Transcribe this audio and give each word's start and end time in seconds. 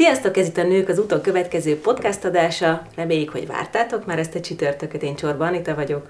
Sziasztok, 0.00 0.36
ez 0.36 0.46
itt 0.46 0.56
a 0.56 0.62
Nők 0.62 0.88
az 0.88 0.98
úton 0.98 1.20
következő 1.20 1.80
podcast 1.80 2.24
adása. 2.24 2.82
Reméljük, 2.96 3.30
hogy 3.30 3.46
vártátok 3.46 4.06
már 4.06 4.18
ezt 4.18 4.34
a 4.34 4.40
csütörtököt, 4.40 5.02
én 5.02 5.16
Csorba 5.16 5.46
Anita 5.46 5.74
vagyok. 5.74 6.06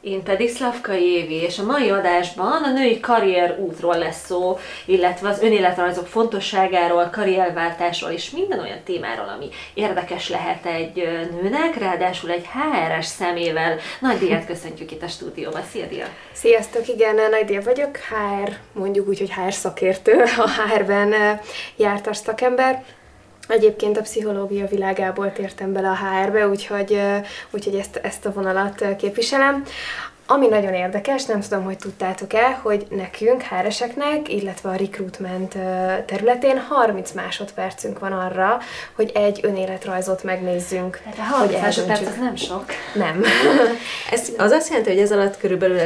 Én 0.00 0.22
pedig 0.22 0.48
Szlavka 0.48 0.94
Évi, 0.96 1.34
és 1.34 1.58
a 1.58 1.64
mai 1.64 1.90
adásban 1.90 2.62
a 2.62 2.72
női 2.72 3.00
karrier 3.00 3.58
útról 3.58 3.98
lesz 3.98 4.24
szó, 4.26 4.58
illetve 4.86 5.28
az 5.28 5.42
önéletrajzok 5.42 6.06
fontosságáról, 6.06 7.08
karrierváltásról 7.12 8.10
és 8.10 8.30
minden 8.30 8.60
olyan 8.60 8.82
témáról, 8.84 9.28
ami 9.36 9.48
érdekes 9.74 10.28
lehet 10.28 10.66
egy 10.66 11.08
nőnek, 11.42 11.78
ráadásul 11.78 12.30
egy 12.30 12.46
HRS 12.46 13.06
szemével. 13.06 13.78
Nagy 14.00 14.18
Diát 14.18 14.46
köszöntjük 14.46 14.92
itt 14.92 15.02
a 15.02 15.08
stúdióban. 15.08 15.62
Szia, 15.70 15.86
Dia! 15.86 16.06
Sziasztok, 16.32 16.88
igen, 16.88 17.14
Nagy 17.14 17.44
Dia 17.44 17.62
vagyok, 17.62 17.96
HR, 17.96 18.50
mondjuk 18.72 19.08
úgy, 19.08 19.18
hogy 19.18 19.32
HR 19.32 19.52
szakértő, 19.52 20.22
a 20.36 20.50
HR-ben 20.50 21.40
jártas 21.76 22.16
szakember. 22.16 22.84
Egyébként 23.50 23.98
a 23.98 24.02
pszichológia 24.02 24.66
világából 24.66 25.32
tértem 25.32 25.72
bele 25.72 25.88
a 25.88 25.96
HR-be, 25.96 26.48
úgyhogy, 26.48 27.00
úgyhogy 27.50 27.74
ezt, 27.74 27.96
ezt 27.96 28.26
a 28.26 28.32
vonalat 28.32 28.96
képviselem. 28.96 29.64
Ami 30.26 30.46
nagyon 30.46 30.74
érdekes, 30.74 31.24
nem 31.24 31.40
tudom, 31.40 31.64
hogy 31.64 31.76
tudtátok-e, 31.76 32.58
hogy 32.62 32.86
nekünk, 32.90 33.42
háreseknek, 33.42 34.28
illetve 34.28 34.68
a 34.68 34.74
recruitment 34.74 35.56
területén 36.06 36.58
30 36.58 37.12
másodpercünk 37.12 37.98
van 37.98 38.12
arra, 38.12 38.58
hogy 38.92 39.10
egy 39.14 39.40
önéletrajzot 39.42 40.22
megnézzünk. 40.22 41.00
Tehát 41.02 41.18
a 41.18 41.36
30 41.36 41.60
másodperc 41.60 42.06
az 42.06 42.16
nem 42.20 42.36
sok. 42.36 42.64
Nem. 42.94 43.22
Ez 44.10 44.28
az 44.36 44.50
azt 44.50 44.68
jelenti, 44.68 44.90
hogy 44.90 45.00
ez 45.00 45.12
alatt 45.12 45.38
körülbelül 45.38 45.78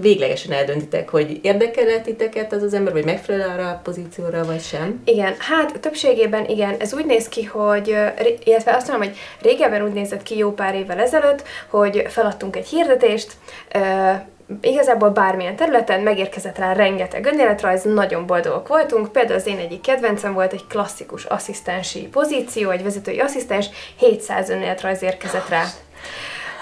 véglegesen 0.00 0.52
eldöntitek, 0.52 1.08
hogy 1.08 1.38
érdekel 1.42 2.02
titeket 2.02 2.52
az 2.52 2.62
az 2.62 2.74
ember, 2.74 2.92
vagy 2.92 3.04
megfelel 3.04 3.50
arra 3.50 3.68
a 3.68 3.80
pozícióra, 3.82 4.44
vagy 4.44 4.62
sem? 4.62 5.02
Igen, 5.04 5.34
hát 5.38 5.80
többségében 5.80 6.48
igen. 6.48 6.74
Ez 6.78 6.94
úgy 6.94 7.06
néz 7.06 7.28
ki, 7.28 7.44
hogy, 7.44 7.96
illetve 8.44 8.74
azt 8.74 8.88
mondom, 8.88 9.08
hogy 9.08 9.16
régebben 9.42 9.82
úgy 9.82 9.92
nézett 9.92 10.22
ki 10.22 10.36
jó 10.36 10.52
pár 10.52 10.74
évvel 10.74 10.98
ezelőtt, 10.98 11.42
hogy 11.70 12.04
feladtunk 12.08 12.56
egy 12.56 12.66
hirdetést, 12.66 13.32
igazából 14.60 15.08
bármilyen 15.08 15.56
területen 15.56 16.00
megérkezett 16.00 16.58
rá 16.58 16.72
rengeteg 16.72 17.26
önéletrajz, 17.26 17.82
nagyon 17.82 18.26
boldogok 18.26 18.68
voltunk. 18.68 19.12
Például 19.12 19.38
az 19.38 19.46
én 19.46 19.58
egyik 19.58 19.80
kedvencem 19.80 20.32
volt 20.32 20.52
egy 20.52 20.66
klasszikus 20.68 21.24
asszisztensi 21.24 22.00
pozíció, 22.00 22.70
egy 22.70 22.82
vezetői 22.82 23.20
asszisztens, 23.20 23.66
700 23.98 24.50
önéletrajz 24.50 25.02
érkezett 25.02 25.48
rá. 25.48 25.64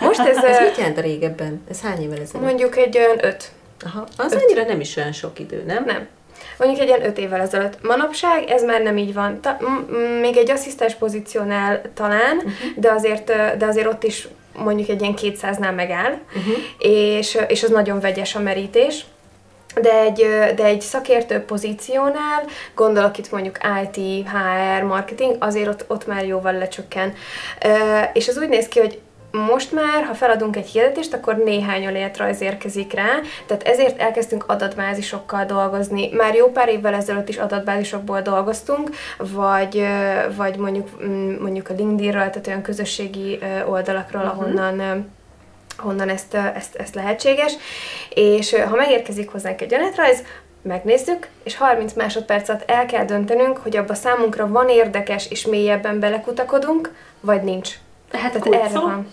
Most 0.03 0.21
ez... 0.21 0.45
ez 0.45 0.61
mit 0.61 0.77
jelent 0.77 0.99
a 0.99 1.01
régebben? 1.01 1.63
Ez 1.71 1.81
hány 1.81 2.03
évvel 2.03 2.21
ezelőtt? 2.21 2.47
Mondjuk 2.47 2.77
egy 2.77 2.99
olyan 2.99 3.25
öt. 3.25 3.51
Aha, 3.85 4.07
az 4.17 4.33
öt. 4.33 4.43
annyira 4.43 4.65
nem 4.65 4.81
is 4.81 4.97
olyan 4.97 5.13
sok 5.13 5.39
idő, 5.39 5.63
nem? 5.67 5.85
Nem. 5.85 6.09
Mondjuk 6.59 6.81
egy 6.81 6.89
ilyen 6.89 7.05
öt 7.05 7.19
évvel 7.19 7.41
ezelőtt. 7.41 7.83
Manapság 7.83 8.51
ez 8.51 8.65
már 8.65 8.83
nem 8.83 8.97
így 8.97 9.15
van. 9.15 9.41
Ta, 9.41 9.57
m- 9.61 10.21
még 10.21 10.37
egy 10.37 10.51
asszisztens 10.51 10.95
pozíciónál 10.95 11.83
talán, 11.95 12.37
uh-huh. 12.37 12.53
de, 12.77 12.91
azért, 12.91 13.25
de 13.59 13.67
azért 13.67 13.87
ott 13.87 14.03
is 14.03 14.29
mondjuk 14.57 14.89
egy 14.89 15.01
ilyen 15.01 15.15
200-nál 15.21 15.75
megáll, 15.75 16.19
uh-huh. 16.37 16.55
és, 16.79 17.39
és 17.49 17.63
az 17.63 17.71
nagyon 17.71 18.01
vegyes 18.01 18.35
a 18.35 18.41
merítés. 18.41 19.05
De 19.81 20.01
egy, 20.01 20.27
de 20.55 20.65
egy 20.65 20.81
szakértő 20.81 21.39
pozíciónál, 21.39 22.45
gondolok 22.75 23.19
itt 23.19 23.31
mondjuk 23.31 23.59
IT, 23.83 24.27
HR, 24.29 24.83
marketing, 24.83 25.37
azért 25.39 25.69
ott, 25.69 25.85
ott 25.89 26.07
már 26.07 26.27
jóval 26.27 26.53
lecsökken. 26.53 27.15
És 28.13 28.29
az 28.29 28.39
úgy 28.39 28.49
néz 28.49 28.69
ki, 28.69 28.79
hogy 28.79 29.01
most 29.33 29.73
már, 29.73 30.05
ha 30.05 30.15
feladunk 30.15 30.57
egy 30.57 30.67
hirdetést, 30.67 31.15
akkor 31.15 31.37
néhány 31.37 31.85
önéletrajz 31.85 32.41
érkezik 32.41 32.93
rá, 32.93 33.21
tehát 33.47 33.63
ezért 33.63 34.01
elkezdtünk 34.01 34.45
adatbázisokkal 34.49 35.45
dolgozni. 35.45 36.11
Már 36.13 36.35
jó 36.35 36.51
pár 36.51 36.69
évvel 36.69 36.95
ezelőtt 36.95 37.29
is 37.29 37.37
adatbázisokból 37.37 38.21
dolgoztunk, 38.21 38.91
vagy, 39.19 39.87
vagy 40.37 40.57
mondjuk, 40.57 40.89
mm, 41.05 41.41
mondjuk 41.41 41.69
a 41.69 41.75
LinkedIn-ről, 41.75 42.31
tehát 42.31 42.47
olyan 42.47 42.63
közösségi 42.63 43.39
oldalakról, 43.67 44.23
uh-huh. 44.23 44.41
ahonnan 44.41 45.11
honnan 45.77 46.09
ezt, 46.09 46.35
ezt, 46.35 46.75
ezt 46.75 46.95
lehetséges, 46.95 47.53
és 48.09 48.55
ha 48.69 48.77
megérkezik 48.77 49.31
hozzánk 49.31 49.61
egy 49.61 49.75
önéletrajz, 49.75 50.23
megnézzük, 50.63 51.29
és 51.43 51.57
30 51.57 51.93
másodpercet 51.93 52.71
el 52.71 52.87
kell 52.87 53.05
döntenünk, 53.05 53.57
hogy 53.57 53.77
abba 53.77 53.95
számunkra 53.95 54.49
van 54.49 54.69
érdekes 54.69 55.31
és 55.31 55.47
mélyebben 55.47 56.01
belekutakodunk, 56.01 56.95
vagy 57.21 57.43
nincs. 57.43 57.71
Hát 58.13 58.41
Tehát 58.41 58.65
erre 58.65 58.81
van. 58.81 59.13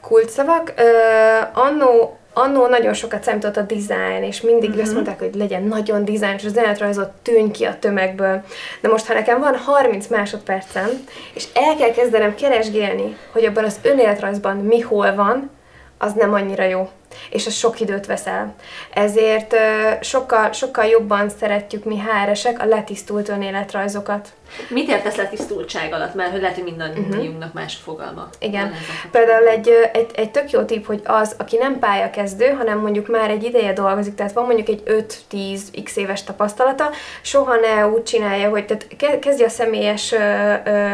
Kulcsszavak. 0.00 0.72
Uh, 0.78 1.64
annó, 1.64 2.18
annó 2.32 2.66
nagyon 2.66 2.94
sokat 2.94 3.22
számított 3.22 3.56
a 3.56 3.62
design, 3.62 4.22
és 4.22 4.40
mindig 4.40 4.68
uh-huh. 4.68 4.84
azt 4.84 4.94
mondták, 4.94 5.18
hogy 5.18 5.34
legyen 5.34 5.62
nagyon 5.62 6.04
design, 6.04 6.34
és 6.36 6.44
az 6.44 6.56
önéletrajzot 6.56 7.10
tűnj 7.22 7.50
ki 7.50 7.64
a 7.64 7.78
tömegből. 7.78 8.44
De 8.80 8.88
most, 8.88 9.06
ha 9.06 9.14
nekem 9.14 9.40
van 9.40 9.56
30 9.56 10.06
másodpercem, 10.06 10.88
és 11.34 11.46
el 11.54 11.76
kell 11.76 11.90
kezdenem 11.90 12.34
keresgélni, 12.34 13.16
hogy 13.32 13.44
abban 13.44 13.64
az 13.64 13.78
önéletrajzban 13.82 14.56
mi 14.56 14.80
hol 14.80 15.14
van, 15.14 15.50
az 15.98 16.12
nem 16.12 16.32
annyira 16.32 16.64
jó 16.64 16.88
és 17.30 17.46
az 17.46 17.54
sok 17.54 17.80
időt 17.80 18.06
vesz 18.06 18.26
el. 18.26 18.54
Ezért 18.94 19.54
sokkal, 20.00 20.52
sokkal 20.52 20.84
jobban 20.84 21.28
szeretjük 21.28 21.84
mi 21.84 21.98
háresek 21.98 22.60
a 22.60 22.64
letisztult 22.64 23.28
önéletrajzokat. 23.28 24.28
Mit 24.68 24.88
értesz 24.88 25.16
letisztultság 25.16 25.92
alatt? 25.92 26.14
Mert 26.14 26.30
hogy 26.30 26.40
lehet, 26.40 26.54
hogy 26.54 26.64
mindannyiunknak 26.64 27.38
uh-huh. 27.38 27.54
más 27.54 27.74
fogalma. 27.74 28.28
Igen. 28.38 28.72
Például 29.10 29.46
egy, 29.46 29.68
egy, 29.92 30.10
egy 30.14 30.30
tök 30.30 30.50
jó 30.50 30.62
tipp, 30.62 30.86
hogy 30.86 31.00
az, 31.04 31.34
aki 31.38 31.56
nem 31.56 31.78
pályakezdő, 31.78 32.46
hanem 32.46 32.78
mondjuk 32.78 33.08
már 33.08 33.30
egy 33.30 33.44
ideje 33.44 33.72
dolgozik, 33.72 34.14
tehát 34.14 34.32
van 34.32 34.44
mondjuk 34.44 34.68
egy 34.68 34.82
5-10 35.30 35.60
x 35.84 35.96
éves 35.96 36.24
tapasztalata, 36.24 36.90
soha 37.22 37.54
ne 37.54 37.88
úgy 37.88 38.02
csinálja, 38.02 38.48
hogy 38.48 38.66
tehát 38.66 39.18
kezdje 39.20 39.46
a 39.46 39.48
személyes 39.48 40.14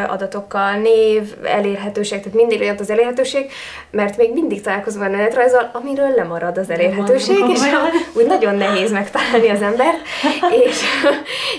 adatokkal, 0.07 0.73
név, 0.73 1.34
elérhetőség, 1.45 2.19
tehát 2.19 2.39
mindig 2.39 2.61
olyan 2.61 2.77
az 2.79 2.91
elérhetőség, 2.91 3.51
mert 3.91 4.17
még 4.17 4.33
mindig 4.33 4.61
találkozom 4.61 5.03
a 5.03 5.05
önéletrajzal, 5.05 5.71
amiről 5.73 6.15
lemarad 6.17 6.59
az 6.59 6.71
elérhetőség, 6.71 7.37
és 7.53 7.61
úgy 8.13 8.27
nagyon 8.27 8.55
nehéz 8.55 8.93
megtalálni 8.93 9.49
az 9.49 9.63
embert, 9.63 10.01
és, 10.67 10.81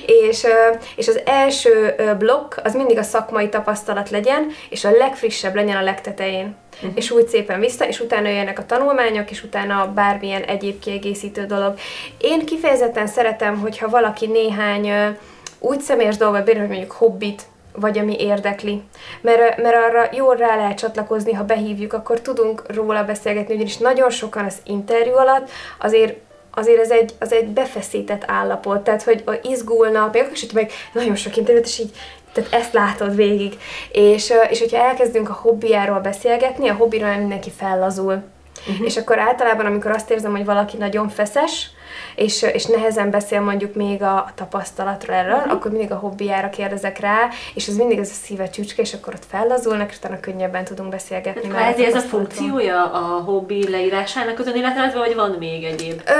és, 0.05 0.47
és 0.95 1.07
az 1.07 1.21
első 1.25 1.82
blokk 2.17 2.55
az 2.63 2.73
mindig 2.73 2.97
a 2.97 3.03
szakmai 3.03 3.49
tapasztalat 3.49 4.09
legyen, 4.09 4.47
és 4.69 4.85
a 4.85 4.91
legfrissebb 4.91 5.55
legyen 5.55 5.77
a 5.77 5.83
legtetején. 5.83 6.55
Uh-huh. 6.75 6.91
És 6.95 7.11
úgy 7.11 7.27
szépen 7.27 7.59
vissza, 7.59 7.87
és 7.87 7.99
utána 7.99 8.27
jönnek 8.27 8.59
a 8.59 8.65
tanulmányok, 8.65 9.31
és 9.31 9.43
utána 9.43 9.91
bármilyen 9.93 10.41
egyéb 10.41 10.79
kiegészítő 10.79 11.45
dolog. 11.45 11.73
Én 12.17 12.45
kifejezetten 12.45 13.07
szeretem, 13.07 13.59
hogyha 13.59 13.89
valaki 13.89 14.27
néhány 14.27 15.15
úgy 15.59 15.79
személyes 15.79 16.17
dolgot 16.17 16.43
bír, 16.43 16.57
hogy 16.57 16.67
mondjuk 16.67 16.91
hobbit, 16.91 17.41
vagy 17.75 17.97
ami 17.97 18.19
érdekli. 18.19 18.81
Mert, 19.21 19.61
mert 19.61 19.75
arra 19.75 20.09
jól 20.11 20.35
rá 20.35 20.55
lehet 20.55 20.77
csatlakozni, 20.77 21.33
ha 21.33 21.43
behívjuk, 21.43 21.93
akkor 21.93 22.21
tudunk 22.21 22.63
róla 22.67 23.03
beszélgetni, 23.03 23.53
ugyanis 23.53 23.77
nagyon 23.77 24.09
sokan 24.09 24.45
az 24.45 24.55
interjú 24.63 25.15
alatt 25.15 25.49
azért 25.79 26.17
azért 26.55 26.79
ez 26.81 26.91
egy, 26.91 27.13
az 27.19 27.33
egy 27.33 27.47
befeszített 27.47 28.23
állapot, 28.27 28.83
tehát 28.83 29.03
hogy 29.03 29.23
izgulnak, 29.43 30.13
még 30.13 30.21
akkor 30.21 30.33
is, 30.33 30.51
meg 30.51 30.71
nagyon 30.93 31.15
sok 31.15 31.37
interjút, 31.37 31.65
és 31.65 31.79
így 31.79 31.91
tehát 32.33 32.53
ezt 32.53 32.73
látod 32.73 33.15
végig. 33.15 33.57
És, 33.91 34.33
és 34.49 34.59
hogyha 34.59 34.77
elkezdünk 34.77 35.29
a 35.29 35.39
hobbiáról 35.41 35.99
beszélgetni, 35.99 36.69
a 36.69 36.73
hobbiról 36.73 37.15
mindenki 37.15 37.51
fellazul. 37.57 38.23
Uh-huh. 38.67 38.85
És 38.85 38.97
akkor 38.97 39.19
általában, 39.19 39.65
amikor 39.65 39.91
azt 39.91 40.09
érzem, 40.09 40.31
hogy 40.31 40.45
valaki 40.45 40.77
nagyon 40.77 41.09
feszes, 41.09 41.69
és, 42.15 42.41
és 42.41 42.65
nehezen 42.65 43.09
beszél 43.09 43.41
mondjuk 43.41 43.75
még 43.75 44.01
a 44.01 44.31
tapasztalatról 44.35 45.15
erről, 45.15 45.35
uh-huh. 45.35 45.51
akkor 45.51 45.71
mindig 45.71 45.91
a 45.91 45.95
hobbiára 45.95 46.49
kérdezek 46.49 46.99
rá, 46.99 47.29
és 47.53 47.67
ez 47.67 47.75
mindig 47.75 47.99
ez 47.99 48.09
a 48.09 48.25
szíve 48.25 48.49
csücske, 48.49 48.81
és 48.81 48.93
akkor 48.93 49.13
ott 49.13 49.25
fellazulnak, 49.29 49.89
és 49.89 49.97
utána 49.97 50.19
könnyebben 50.19 50.63
tudunk 50.63 50.89
beszélgetni. 50.89 51.49
Hát 51.53 51.79
ez 51.79 51.95
a 51.95 51.99
funkciója 51.99 52.83
a 52.91 53.21
hobbi 53.21 53.69
leírásának 53.69 54.39
az 54.39 54.47
önéletrajzban, 54.47 55.01
vagy 55.01 55.15
van 55.15 55.35
még 55.39 55.63
egyéb? 55.63 56.01
Ö, 56.05 56.11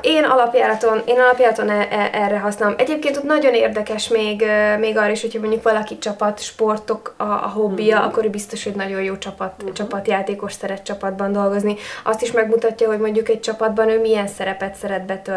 én 0.00 0.24
alapjáraton, 0.24 1.02
én 1.04 1.20
alapjáraton 1.20 1.68
e, 1.68 1.88
e, 1.90 2.10
erre 2.12 2.38
használom. 2.38 2.74
Egyébként 2.78 3.16
ott 3.16 3.22
nagyon 3.22 3.54
érdekes 3.54 4.08
még, 4.08 4.44
még 4.78 4.96
arra 4.96 5.10
is, 5.10 5.20
hogyha 5.20 5.40
mondjuk 5.40 5.62
valaki 5.62 5.98
csapat, 5.98 6.40
sportok 6.40 7.14
a, 7.16 7.22
a 7.22 7.50
hobbija, 7.54 7.96
uh-huh. 7.96 8.12
akkor 8.12 8.30
biztos, 8.30 8.64
hogy 8.64 8.74
nagyon 8.74 9.02
jó 9.02 9.18
csapat, 9.18 9.52
uh-huh. 9.58 9.72
csapatjátékos 9.72 10.52
szeret 10.52 10.82
csapatban 10.82 11.32
dolgozni. 11.32 11.76
Azt 12.04 12.22
is 12.22 12.32
megmutatja, 12.32 12.88
hogy 12.88 12.98
mondjuk 12.98 13.28
egy 13.28 13.40
csapatban 13.40 13.88
ő 13.88 14.00
milyen 14.00 14.26
szerepet 14.26 14.74
szeret 14.74 15.06
betölteni 15.06 15.33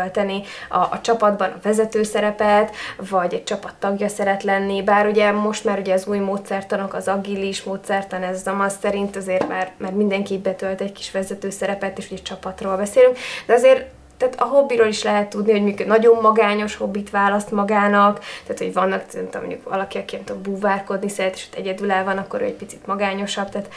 a, 0.69 0.77
a 0.77 0.99
csapatban 1.01 1.49
a 1.49 1.59
vezető 1.61 2.03
szerepet, 2.03 2.75
vagy 3.09 3.33
egy 3.33 3.44
csapat 3.44 3.73
tagja 3.79 4.07
szeret 4.07 4.44
lenni, 4.44 4.83
bár 4.83 5.07
ugye 5.07 5.31
most 5.31 5.63
már 5.63 5.79
ugye 5.79 5.94
az 5.94 6.07
új 6.07 6.19
módszertanok, 6.19 6.94
az 6.94 7.07
agilis 7.07 7.63
módszertan, 7.63 8.23
ez 8.23 8.47
a 8.47 8.53
MASZ 8.53 8.77
szerint 8.81 9.15
azért 9.15 9.47
már, 9.47 9.71
már 9.77 9.91
mindenki 9.91 10.38
betölt 10.38 10.81
egy 10.81 10.91
kis 10.91 11.11
vezető 11.11 11.49
szerepet, 11.49 11.97
és 11.97 12.11
ugye 12.11 12.21
csapatról 12.21 12.77
beszélünk, 12.77 13.17
de 13.45 13.53
azért 13.53 13.85
tehát 14.17 14.41
a 14.41 14.44
hobbiról 14.44 14.88
is 14.88 15.03
lehet 15.03 15.29
tudni, 15.29 15.51
hogy 15.51 15.63
mikor 15.63 15.85
nagyon 15.85 16.21
magányos 16.21 16.75
hobbit 16.75 17.09
választ 17.09 17.51
magának, 17.51 18.19
tehát 18.19 18.57
hogy 18.57 18.73
vannak, 18.73 19.05
tudom, 19.05 19.29
mondjuk 19.33 19.69
valaki, 19.69 19.97
aki 19.97 20.15
nem 20.15 20.25
tudom, 20.25 20.41
búvárkodni 20.41 21.09
szeret, 21.09 21.35
és 21.35 21.47
ott 21.51 21.59
egyedül 21.59 21.91
el 21.91 22.03
van, 22.03 22.17
akkor 22.17 22.41
ő 22.41 22.44
egy 22.44 22.53
picit 22.53 22.88
magányosabb, 22.88 23.49
tehát 23.49 23.69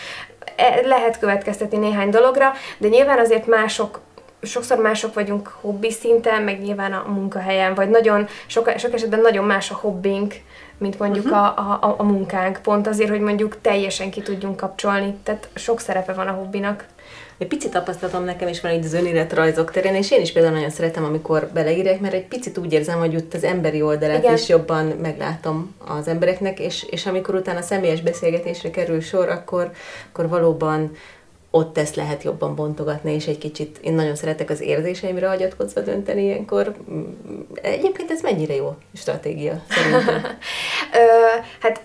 e, 0.56 0.86
lehet 0.86 1.18
következtetni 1.18 1.76
néhány 1.76 2.10
dologra, 2.10 2.52
de 2.78 2.88
nyilván 2.88 3.18
azért 3.18 3.46
mások 3.46 4.00
sokszor 4.42 4.78
mások 4.78 5.14
vagyunk 5.14 5.48
hobbi 5.60 5.90
szinten, 5.90 6.42
meg 6.42 6.60
nyilván 6.60 6.92
a 6.92 7.10
munkahelyen, 7.10 7.74
vagy 7.74 7.88
nagyon, 7.88 8.26
sok, 8.46 8.72
sok 8.78 8.92
esetben 8.92 9.20
nagyon 9.20 9.44
más 9.44 9.70
a 9.70 9.74
hobbink, 9.74 10.34
mint 10.78 10.98
mondjuk 10.98 11.24
uh-huh. 11.24 11.58
a, 11.58 11.78
a, 11.80 11.94
a 11.98 12.02
munkánk, 12.02 12.58
pont 12.62 12.86
azért, 12.86 13.10
hogy 13.10 13.20
mondjuk 13.20 13.60
teljesen 13.60 14.10
ki 14.10 14.20
tudjunk 14.20 14.56
kapcsolni. 14.56 15.14
Tehát 15.22 15.48
sok 15.54 15.80
szerepe 15.80 16.12
van 16.12 16.26
a 16.26 16.32
hobbinak. 16.32 16.86
Egy 17.38 17.46
picit 17.46 17.70
tapasztalatom 17.70 18.24
nekem 18.24 18.48
is 18.48 18.60
van 18.60 18.72
így 18.72 18.84
az 18.84 18.92
önéletrajzok 18.92 19.70
terén, 19.70 19.94
és 19.94 20.10
én 20.10 20.20
is 20.20 20.32
például 20.32 20.54
nagyon 20.54 20.70
szeretem, 20.70 21.04
amikor 21.04 21.50
beleírek, 21.52 22.00
mert 22.00 22.14
egy 22.14 22.26
picit 22.26 22.58
úgy 22.58 22.72
érzem, 22.72 22.98
hogy 22.98 23.16
ott 23.16 23.34
az 23.34 23.44
emberi 23.44 23.82
oldalát 23.82 24.18
Igen. 24.18 24.34
is 24.34 24.48
jobban 24.48 24.86
meglátom 24.86 25.74
az 25.86 26.08
embereknek, 26.08 26.58
és, 26.58 26.82
és 26.82 27.06
amikor 27.06 27.34
utána 27.34 27.62
személyes 27.62 28.00
beszélgetésre 28.00 28.70
kerül 28.70 29.00
sor, 29.00 29.28
akkor, 29.28 29.70
akkor 30.12 30.28
valóban 30.28 30.92
ott 31.50 31.78
ezt 31.78 31.96
lehet 31.96 32.22
jobban 32.22 32.54
bontogatni, 32.54 33.12
és 33.14 33.26
egy 33.26 33.38
kicsit, 33.38 33.78
én 33.82 33.92
nagyon 33.92 34.14
szeretek 34.14 34.50
az 34.50 34.60
érzéseimre 34.60 35.28
hagyatkozva 35.28 35.80
dönteni 35.80 36.22
ilyenkor. 36.22 36.74
Egyébként 37.54 38.10
ez 38.10 38.20
mennyire 38.22 38.54
jó 38.54 38.76
stratégia 38.94 39.62
szerintem? 39.68 40.22
hát 41.60 41.80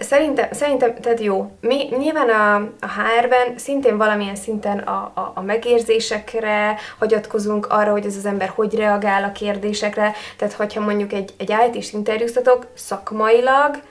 Szerintem, 0.00 0.48
szerintem, 0.52 0.94
tehát 0.94 1.20
jó. 1.20 1.50
Mi 1.60 1.88
nyilván 1.98 2.28
a, 2.28 2.54
a 2.80 2.86
HR-ben 2.86 3.58
szintén 3.58 3.96
valamilyen 3.96 4.36
szinten 4.36 4.78
a, 4.78 5.12
a, 5.14 5.32
a 5.34 5.40
megérzésekre 5.40 6.76
hagyatkozunk, 6.98 7.66
arra, 7.66 7.90
hogy 7.90 8.06
ez 8.06 8.16
az 8.16 8.26
ember 8.26 8.48
hogy 8.54 8.74
reagál 8.74 9.24
a 9.24 9.32
kérdésekre. 9.32 10.12
Tehát, 10.36 10.54
hogyha 10.54 10.80
mondjuk 10.80 11.12
egy, 11.12 11.34
egy 11.36 11.54
IT-s 11.74 11.92
interjúztatok 11.92 12.66
szakmailag, 12.74 13.82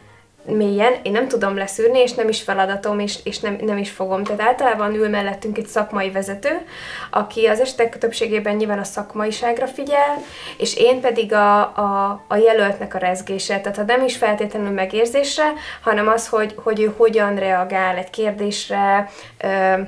mélyen, 0.45 0.93
én 1.03 1.11
nem 1.11 1.27
tudom 1.27 1.57
leszűrni, 1.57 1.99
és 1.99 2.13
nem 2.13 2.29
is 2.29 2.41
feladatom, 2.41 2.99
és, 2.99 3.19
és 3.23 3.39
nem, 3.39 3.57
nem 3.61 3.77
is 3.77 3.89
fogom. 3.89 4.23
Tehát 4.23 4.41
általában 4.41 4.93
ül 4.93 5.09
mellettünk 5.09 5.57
egy 5.57 5.67
szakmai 5.67 6.11
vezető, 6.11 6.65
aki 7.11 7.45
az 7.45 7.59
esetek 7.59 7.97
többségében 7.97 8.55
nyilván 8.55 8.79
a 8.79 8.83
szakmaiságra 8.83 9.67
figyel, 9.67 10.17
és 10.57 10.75
én 10.77 11.01
pedig 11.01 11.33
a, 11.33 11.59
a, 11.61 12.23
a 12.27 12.35
jelöltnek 12.35 12.93
a 12.93 12.97
rezgése. 12.97 13.59
Tehát 13.59 13.77
ha 13.77 13.83
nem 13.83 14.03
is 14.03 14.17
feltétlenül 14.17 14.71
megérzésre, 14.71 15.53
hanem 15.81 16.07
az, 16.07 16.27
hogy, 16.27 16.55
hogy 16.63 16.81
ő 16.81 16.93
hogyan 16.97 17.35
reagál 17.35 17.95
egy 17.95 18.09
kérdésre, 18.09 19.09
ö, 19.37 19.81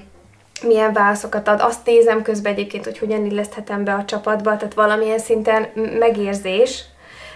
milyen 0.62 0.94
válaszokat 0.94 1.48
ad. 1.48 1.62
Azt 1.62 1.86
nézem 1.86 2.22
közben 2.22 2.54
egyébként, 2.54 2.84
hogy 2.84 2.98
hogyan 2.98 3.26
illeszthetem 3.26 3.84
be 3.84 3.94
a 3.94 4.06
csapatba, 4.06 4.58
tehát 4.58 4.74
valamilyen 4.74 5.20
szinten 5.20 5.68
megérzés, 6.00 6.84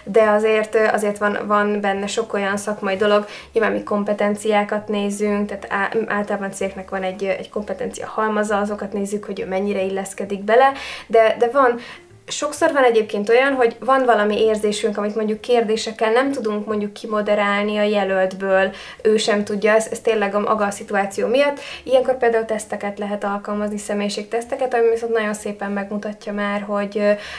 de 0.04 0.30
azért, 0.30 0.74
azért 0.92 1.18
van, 1.18 1.38
van 1.46 1.80
benne 1.80 2.06
sok 2.06 2.32
olyan 2.32 2.56
szakmai 2.56 2.96
dolog, 2.96 3.26
nyilván 3.52 3.72
mi 3.72 3.82
kompetenciákat 3.82 4.88
nézünk, 4.88 5.46
tehát 5.46 5.92
általában 6.06 6.50
cégnek 6.50 6.90
van 6.90 7.02
egy, 7.02 7.24
egy 7.24 7.50
kompetencia 7.50 8.06
halmaza, 8.06 8.58
azokat 8.58 8.92
nézzük, 8.92 9.24
hogy 9.24 9.40
ő 9.40 9.46
mennyire 9.46 9.82
illeszkedik 9.82 10.42
bele, 10.44 10.72
de, 11.06 11.36
de 11.38 11.48
van 11.52 11.80
Sokszor 12.26 12.72
van 12.72 12.84
egyébként 12.84 13.28
olyan, 13.28 13.52
hogy 13.52 13.76
van 13.80 14.04
valami 14.04 14.40
érzésünk, 14.40 14.98
amit 14.98 15.14
mondjuk 15.14 15.40
kérdésekkel 15.40 16.12
nem 16.12 16.32
tudunk 16.32 16.66
mondjuk 16.66 16.92
kimoderálni 16.92 17.78
a 17.78 17.82
jelöltből, 17.82 18.70
ő 19.02 19.16
sem 19.16 19.44
tudja, 19.44 19.72
ez, 19.72 19.86
ez 19.90 20.00
tényleg 20.00 20.34
a 20.34 20.40
maga 20.40 20.64
a 20.64 20.70
szituáció 20.70 21.26
miatt. 21.26 21.60
Ilyenkor 21.82 22.18
például 22.18 22.44
teszteket 22.44 22.98
lehet 22.98 23.24
alkalmazni, 23.24 23.78
személyiségteszteket, 23.78 24.74
ami 24.74 24.88
viszont 24.90 25.12
nagyon 25.12 25.34
szépen 25.34 25.70
megmutatja 25.70 26.32
már, 26.32 26.62
hogy 26.62 26.94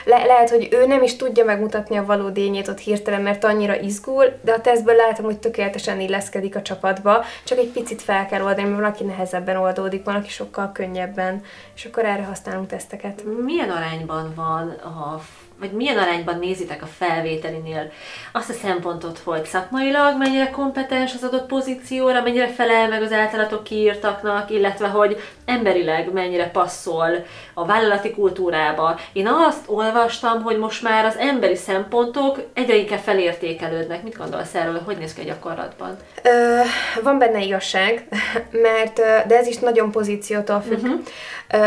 le, 0.06 0.26
lehet, 0.26 0.50
hogy 0.50 0.68
ő 0.72 0.86
nem 0.86 1.04
is 1.04 1.16
tudja 1.16 1.46
megmutatni 1.46 1.98
a 1.98 2.06
valódi 2.06 2.42
ényét 2.42 2.68
ott 2.68 2.80
hirtelen, 2.80 3.22
mert 3.22 3.44
annyira 3.44 3.80
izgul, 3.80 4.26
de 4.42 4.52
a 4.52 4.62
tesztből 4.62 4.96
látom, 4.96 5.26
hogy 5.26 5.40
tökéletesen 5.40 6.00
illeszkedik 6.00 6.56
a 6.56 6.62
csapatba, 6.62 7.24
csak 7.44 7.58
egy 7.58 7.72
picit 7.72 8.02
fel 8.02 8.26
kell 8.26 8.42
oldani, 8.42 8.64
mert 8.64 8.82
van, 8.82 8.92
aki 8.92 9.04
nehezebben 9.04 9.58
oldódik, 9.58 10.04
van, 10.04 10.16
aki 10.16 10.30
sokkal 10.30 10.72
könnyebben, 10.74 11.42
és 11.76 11.86
akkor 11.86 12.06
erre 12.06 12.24
használunk 12.24 12.68
teszteket. 12.68 13.24
Milyen 13.44 13.70
arányban 13.70 14.34
van 14.36 14.82
a 14.84 15.22
vagy 15.64 15.72
milyen 15.72 15.98
arányban 15.98 16.40
nézitek 16.40 16.82
a 16.82 16.86
felvételinél 16.86 17.92
azt 18.32 18.50
a 18.50 18.54
szempontot, 18.54 19.20
hogy 19.24 19.46
szakmailag 19.46 20.18
mennyire 20.18 20.50
kompetens 20.50 21.14
az 21.14 21.24
adott 21.24 21.48
pozícióra, 21.48 22.22
mennyire 22.22 22.48
felel 22.48 22.88
meg 22.88 23.02
az 23.02 23.12
általatok 23.12 23.64
kiírtaknak, 23.64 24.52
illetve 24.52 24.88
hogy 24.88 25.18
emberileg 25.46 26.14
mennyire 26.14 26.50
passzol 26.50 27.26
a 27.54 27.66
vállalati 27.66 28.12
kultúrába. 28.12 29.00
Én 29.14 29.28
azt 29.28 29.64
olvastam, 29.66 30.42
hogy 30.42 30.58
most 30.58 30.84
már 30.84 31.06
az 31.06 31.18
emberi 31.18 31.56
szempontok 31.56 32.40
egyre 32.54 32.76
inkább 32.76 33.00
felértékelődnek. 33.00 34.04
Mit 34.04 34.18
gondolsz 34.18 34.56
erről, 34.56 34.82
hogy 34.86 34.98
néz 34.98 35.14
ki 35.14 35.22
a 35.22 35.26
gyakorlatban? 35.26 35.98
Ö, 36.24 36.60
van 37.04 37.18
benne 37.18 37.42
igazság, 37.42 38.08
mert 38.68 38.96
de 39.28 39.38
ez 39.38 39.48
is 39.48 39.58
nagyon 39.58 39.92
pozíciótól 39.92 40.62
függ. 40.62 40.84
Uh-huh. 40.84 41.02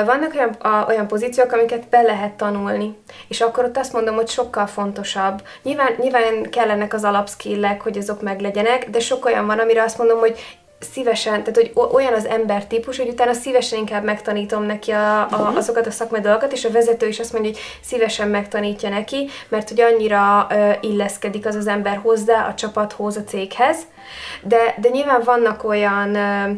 Vannak 0.05 0.35
olyan, 0.35 0.49
a, 0.49 0.87
olyan 0.89 1.07
pozíciók, 1.07 1.53
amiket 1.53 1.89
be 1.89 2.03
lehet 2.03 2.33
tanulni, 2.33 2.99
és 3.29 3.41
akkor 3.41 3.65
ott 3.65 3.77
azt 3.77 3.86
mondom, 3.93 4.15
hogy 4.15 4.29
sokkal 4.29 4.67
fontosabb. 4.67 5.43
Nyilván, 5.63 5.95
nyilván 6.01 6.51
kellenek 6.51 6.95
az 6.95 7.05
alapskillek, 7.05 7.81
hogy 7.83 7.99
azok 7.99 8.23
meglegyenek, 8.23 8.91
de 8.91 9.01
sok 9.01 9.25
olyan 9.25 9.47
van, 9.47 9.59
amire 9.59 9.83
azt 9.83 9.99
mondom, 9.99 10.19
hogy 10.19 10.59
szívesen, 10.79 11.45
tehát 11.45 11.57
hogy 11.57 11.73
olyan 11.93 12.13
az 12.13 12.27
ember 12.27 12.67
típus, 12.67 12.97
hogy 12.97 13.09
utána 13.09 13.33
szívesen 13.33 13.79
inkább 13.79 14.05
megtanítom 14.05 14.63
neki 14.63 14.91
a, 14.91 15.21
a, 15.21 15.29
mhm. 15.31 15.57
azokat 15.57 15.87
a 15.87 15.91
szakmai 15.91 16.21
dolgokat, 16.21 16.53
és 16.53 16.65
a 16.65 16.71
vezető 16.71 17.09
is 17.09 17.19
azt 17.19 17.33
mondja, 17.33 17.51
hogy 17.51 17.61
szívesen 17.83 18.29
megtanítja 18.29 18.89
neki, 18.89 19.29
mert 19.49 19.69
hogy 19.69 19.81
annyira 19.81 20.47
ö, 20.51 20.71
illeszkedik 20.81 21.47
az 21.47 21.55
az 21.55 21.67
ember 21.67 22.01
hozzá, 22.03 22.47
a 22.49 22.55
csapathoz, 22.55 23.17
a 23.17 23.25
céghez. 23.25 23.79
De, 24.43 24.75
de 24.81 24.89
nyilván 24.89 25.23
vannak 25.25 25.65
olyan 25.65 26.15
ö, 26.15 26.51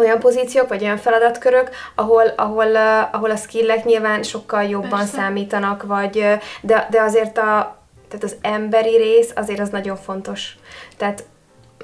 olyan 0.00 0.18
pozíciók, 0.18 0.68
vagy 0.68 0.82
olyan 0.82 0.96
feladatkörök, 0.96 1.70
ahol, 1.94 2.26
ahol, 2.36 2.66
uh, 2.66 3.14
ahol 3.14 3.30
a 3.30 3.36
skillek 3.36 3.84
nyilván 3.84 4.22
sokkal 4.22 4.62
jobban 4.62 4.98
Persze. 4.98 5.16
számítanak, 5.16 5.82
vagy, 5.82 6.24
de, 6.60 6.86
de 6.90 7.00
azért 7.00 7.38
a, 7.38 7.78
tehát 8.08 8.24
az 8.24 8.36
emberi 8.40 8.96
rész 8.96 9.32
azért 9.34 9.60
az 9.60 9.68
nagyon 9.68 9.96
fontos. 9.96 10.56
Tehát 10.96 11.24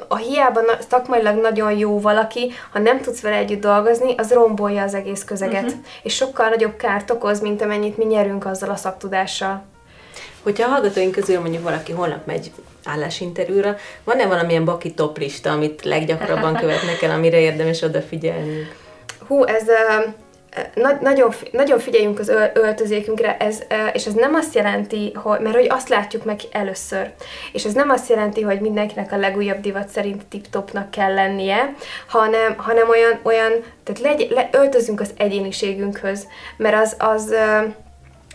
a 0.08 0.16
hiába 0.16 0.60
na, 0.60 0.72
szakmailag 0.88 1.40
nagyon 1.40 1.72
jó 1.72 2.00
valaki, 2.00 2.52
ha 2.72 2.78
nem 2.78 3.00
tudsz 3.00 3.20
vele 3.20 3.36
együtt 3.36 3.60
dolgozni, 3.60 4.14
az 4.16 4.32
rombolja 4.32 4.82
az 4.82 4.94
egész 4.94 5.24
közeget. 5.24 5.64
Uh-huh. 5.64 5.80
És 6.02 6.14
sokkal 6.14 6.48
nagyobb 6.48 6.76
kárt 6.76 7.10
okoz, 7.10 7.40
mint 7.40 7.62
amennyit 7.62 7.96
mi 7.96 8.04
nyerünk 8.04 8.46
azzal 8.46 8.70
a 8.70 8.76
szaktudással. 8.76 9.64
Hogyha 10.42 10.66
a 10.66 10.70
hallgatóink 10.70 11.12
közül 11.12 11.40
mondjuk 11.40 11.62
valaki 11.62 11.92
holnap 11.92 12.26
megy 12.26 12.52
állásinterjúra, 12.86 13.76
van-e 14.04 14.26
valamilyen 14.26 14.64
baki 14.64 14.94
top 14.94 15.18
lista, 15.18 15.50
amit 15.50 15.84
leggyakrabban 15.84 16.56
követnek 16.60 17.02
el, 17.02 17.10
amire 17.10 17.40
érdemes 17.40 17.82
odafigyelni? 17.82 18.68
Hú, 19.26 19.44
ez 19.44 19.62
uh, 19.62 20.14
na- 20.74 20.98
nagyon, 21.00 21.32
nagyon 21.50 21.78
figyeljünk 21.78 22.18
az 22.18 22.32
öltözékünkre, 22.54 23.36
ez, 23.36 23.62
és 23.92 24.06
ez 24.06 24.12
nem 24.12 24.34
azt 24.34 24.54
jelenti, 24.54 25.12
hogy, 25.14 25.40
mert 25.40 25.54
hogy 25.54 25.66
azt 25.70 25.88
látjuk 25.88 26.24
meg 26.24 26.40
először, 26.50 27.10
és 27.52 27.64
ez 27.64 27.72
nem 27.72 27.90
azt 27.90 28.08
jelenti, 28.08 28.42
hogy 28.42 28.60
mindenkinek 28.60 29.12
a 29.12 29.16
legújabb 29.16 29.60
divat 29.60 29.88
szerint 29.88 30.26
tip-topnak 30.26 30.90
kell 30.90 31.14
lennie, 31.14 31.74
hanem, 32.08 32.54
hanem 32.56 32.88
olyan, 32.88 33.18
olyan 33.22 33.52
tehát 33.84 34.00
legy, 34.00 34.30
le, 34.30 34.48
öltözünk 34.52 35.00
az 35.00 35.10
egyéniségünkhöz, 35.16 36.26
mert 36.56 36.76
az, 36.76 36.96
az 36.98 37.34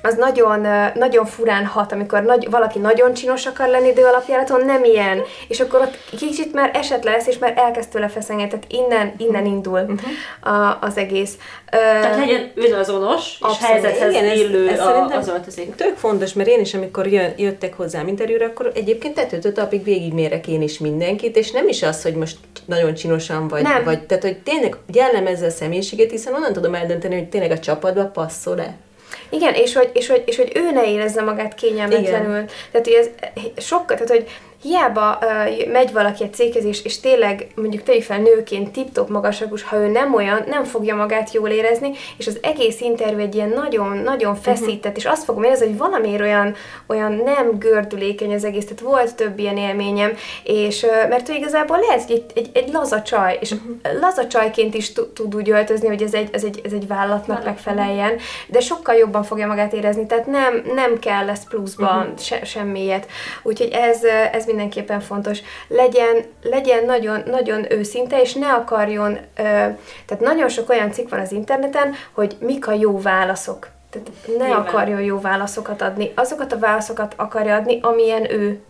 az 0.01 0.15
nagyon, 0.15 0.67
nagyon 0.93 1.25
furán 1.25 1.65
hat, 1.65 1.91
amikor 1.91 2.21
nagy, 2.23 2.49
valaki 2.49 2.79
nagyon 2.79 3.13
csinos 3.13 3.45
akar 3.45 3.67
lenni, 3.67 3.93
de 3.93 4.01
alapjáraton 4.01 4.65
nem 4.65 4.83
ilyen, 4.83 5.21
és 5.47 5.59
akkor 5.59 5.79
ott 5.79 5.97
kicsit 6.17 6.53
már 6.53 6.71
eset 6.73 7.03
lesz, 7.03 7.27
és 7.27 7.37
már 7.37 7.53
elkezd 7.55 7.89
tőle 7.89 8.07
feszengeni, 8.07 8.49
tehát 8.49 8.65
innen, 8.69 9.13
innen 9.17 9.45
indul 9.45 9.79
uh-huh. 9.79 10.55
a, 10.55 10.77
az 10.81 10.97
egész. 10.97 11.37
Tehát 11.69 12.17
legyen 12.17 12.51
önazonos, 12.55 13.39
és 13.49 13.65
helyzethez 13.65 14.11
Igen, 14.13 14.37
illő 14.37 14.67
ez, 14.67 14.79
ez 14.79 14.85
a, 14.85 15.05
az 15.05 15.27
öltözék. 15.27 15.75
Tök 15.75 15.95
fontos, 15.95 16.33
mert 16.33 16.49
én 16.49 16.59
is, 16.59 16.73
amikor 16.73 17.07
jön, 17.07 17.33
jöttek 17.37 17.73
hozzám 17.73 18.07
interjúra, 18.07 18.45
akkor 18.45 18.71
egyébként 18.75 19.13
tetőtől 19.13 19.51
talpig 19.51 19.83
végigmérek 19.83 20.47
én 20.47 20.61
is 20.61 20.79
mindenkit, 20.79 21.35
és 21.35 21.51
nem 21.51 21.67
is 21.67 21.83
az, 21.83 22.03
hogy 22.03 22.15
most 22.15 22.37
nagyon 22.65 22.93
csinosan 22.93 23.47
vagy, 23.47 23.61
nem. 23.61 23.83
vagy 23.83 24.01
tehát, 24.01 24.23
hogy 24.23 24.37
tényleg 24.37 24.77
jellemezze 24.93 25.45
a 25.45 25.49
személyiséget, 25.49 26.11
hiszen 26.11 26.33
onnan 26.33 26.53
tudom 26.53 26.75
eldönteni, 26.75 27.15
hogy 27.15 27.29
tényleg 27.29 27.51
a 27.51 27.59
csapatba 27.59 28.05
passzol-e. 28.05 28.75
Igen, 29.29 29.53
és 29.53 29.73
hogy, 29.73 29.89
és, 29.93 30.07
hogy, 30.07 30.23
és 30.25 30.37
hogy 30.37 30.51
ő 30.55 30.71
ne 30.71 30.91
érezze 30.91 31.21
magát 31.21 31.55
kényelmetlenül. 31.55 32.35
Igen. 32.35 32.49
Tehát, 32.71 32.87
hogy 32.87 32.95
ez 32.95 33.09
sokkal, 33.63 33.97
tehát, 33.97 34.09
hogy 34.09 34.27
hiába 34.61 35.19
uh, 35.21 35.71
megy 35.71 35.93
valaki 35.93 36.23
egy 36.23 36.33
céghez, 36.33 36.65
és, 36.65 36.83
és 36.83 36.99
tényleg 36.99 37.47
mondjuk 37.55 37.83
tegyük 37.83 38.03
fel 38.03 38.17
nőként 38.17 38.71
tip-top 38.71 39.09
magasragos, 39.09 39.63
ha 39.63 39.77
ő 39.77 39.87
nem 39.87 40.13
olyan, 40.13 40.43
nem 40.47 40.63
fogja 40.63 40.95
magát 40.95 41.33
jól 41.33 41.49
érezni, 41.49 41.91
és 42.17 42.27
az 42.27 42.39
egész 42.41 42.81
interjú 42.81 43.19
egy 43.19 43.35
ilyen 43.35 43.49
nagyon, 43.49 43.97
nagyon 43.97 44.31
mhm. 44.31 44.41
feszített, 44.41 44.77
uh-huh. 44.77 44.95
és 44.95 45.05
azt 45.05 45.23
fogom 45.23 45.43
érezni, 45.43 45.65
hogy 45.65 45.77
valamiért 45.77 46.21
olyan, 46.21 46.55
olyan 46.87 47.11
nem 47.11 47.57
gördülékeny 47.59 48.33
az 48.33 48.43
egész, 48.43 48.63
tehát 48.63 48.79
volt 48.79 49.15
több 49.15 49.39
ilyen 49.39 49.57
élményem, 49.57 50.13
és 50.43 50.83
uh, 50.83 51.09
mert 51.09 51.29
ő 51.29 51.33
igazából 51.33 51.79
lehet 51.79 52.09
egy, 52.09 52.25
egy, 52.35 52.49
egy 52.53 52.71
laza 52.71 53.01
csaj, 53.01 53.37
és 53.41 53.51
uh-huh. 53.51 53.99
laza 53.99 54.27
csajként 54.27 54.73
is 54.73 54.93
tud 54.93 55.35
úgy 55.35 55.49
öltözni, 55.49 55.87
hogy 55.87 56.01
ez 56.01 56.13
egy, 56.13 56.29
ez 56.31 56.43
egy, 56.43 56.61
ez 56.63 56.71
egy 56.71 56.87
vállalatnak 56.87 57.45
megfeleljen, 57.45 58.17
de 58.47 58.59
sokkal 58.59 58.95
jobban 58.95 59.23
fogja 59.23 59.47
magát 59.47 59.73
érezni, 59.73 60.05
tehát 60.05 60.25
nem, 60.25 60.61
nem 60.75 60.99
kell 60.99 61.25
lesz 61.25 61.43
pluszban 61.43 61.99
uh-huh. 61.99 62.19
se, 62.19 62.43
semmiért. 62.43 63.09
Úgyhogy 63.43 63.69
ez, 63.71 64.03
ez 64.31 64.45
mindenképpen 64.51 64.99
fontos. 64.99 65.39
Legyen, 65.67 66.23
legyen 66.41 66.85
nagyon, 66.85 67.23
nagyon 67.25 67.71
őszinte, 67.71 68.21
és 68.21 68.33
ne 68.33 68.53
akarjon, 68.53 69.17
ö, 69.37 69.43
tehát 70.05 70.19
nagyon 70.19 70.49
sok 70.49 70.69
olyan 70.69 70.91
cikk 70.91 71.09
van 71.09 71.19
az 71.19 71.31
interneten, 71.31 71.93
hogy 72.11 72.35
mik 72.39 72.67
a 72.67 72.73
jó 72.73 72.99
válaszok. 72.99 73.67
Tehát 73.89 74.09
ne 74.37 74.45
Nyilván. 74.45 74.65
akarjon 74.65 75.01
jó 75.01 75.19
válaszokat 75.19 75.81
adni. 75.81 76.11
Azokat 76.15 76.53
a 76.53 76.59
válaszokat 76.59 77.13
akarja 77.15 77.55
adni, 77.55 77.79
amilyen 77.81 78.31
ő. 78.31 78.61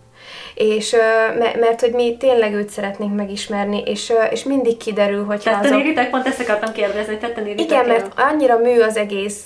És 0.56 0.96
mert, 1.38 1.60
mert 1.60 1.82
hogy 1.82 1.92
mi 1.92 2.18
tényleg 2.18 2.54
őt 2.54 2.70
szeretnénk 2.70 3.16
megismerni, 3.16 3.84
és, 3.86 4.14
és 4.30 4.44
mindig 4.44 4.78
kiderül, 4.78 5.26
hogy 5.26 5.42
Tetten 5.44 5.74
azok... 5.74 6.10
Pont 6.10 6.28
ezt 6.28 6.40
akartam 6.40 6.74
kérdezni, 6.74 7.18
tetten 7.18 7.48
Igen, 7.48 7.86
mert 7.86 8.12
annyira 8.16 8.58
mű 8.58 8.80
az 8.80 8.98
egész, 8.98 9.46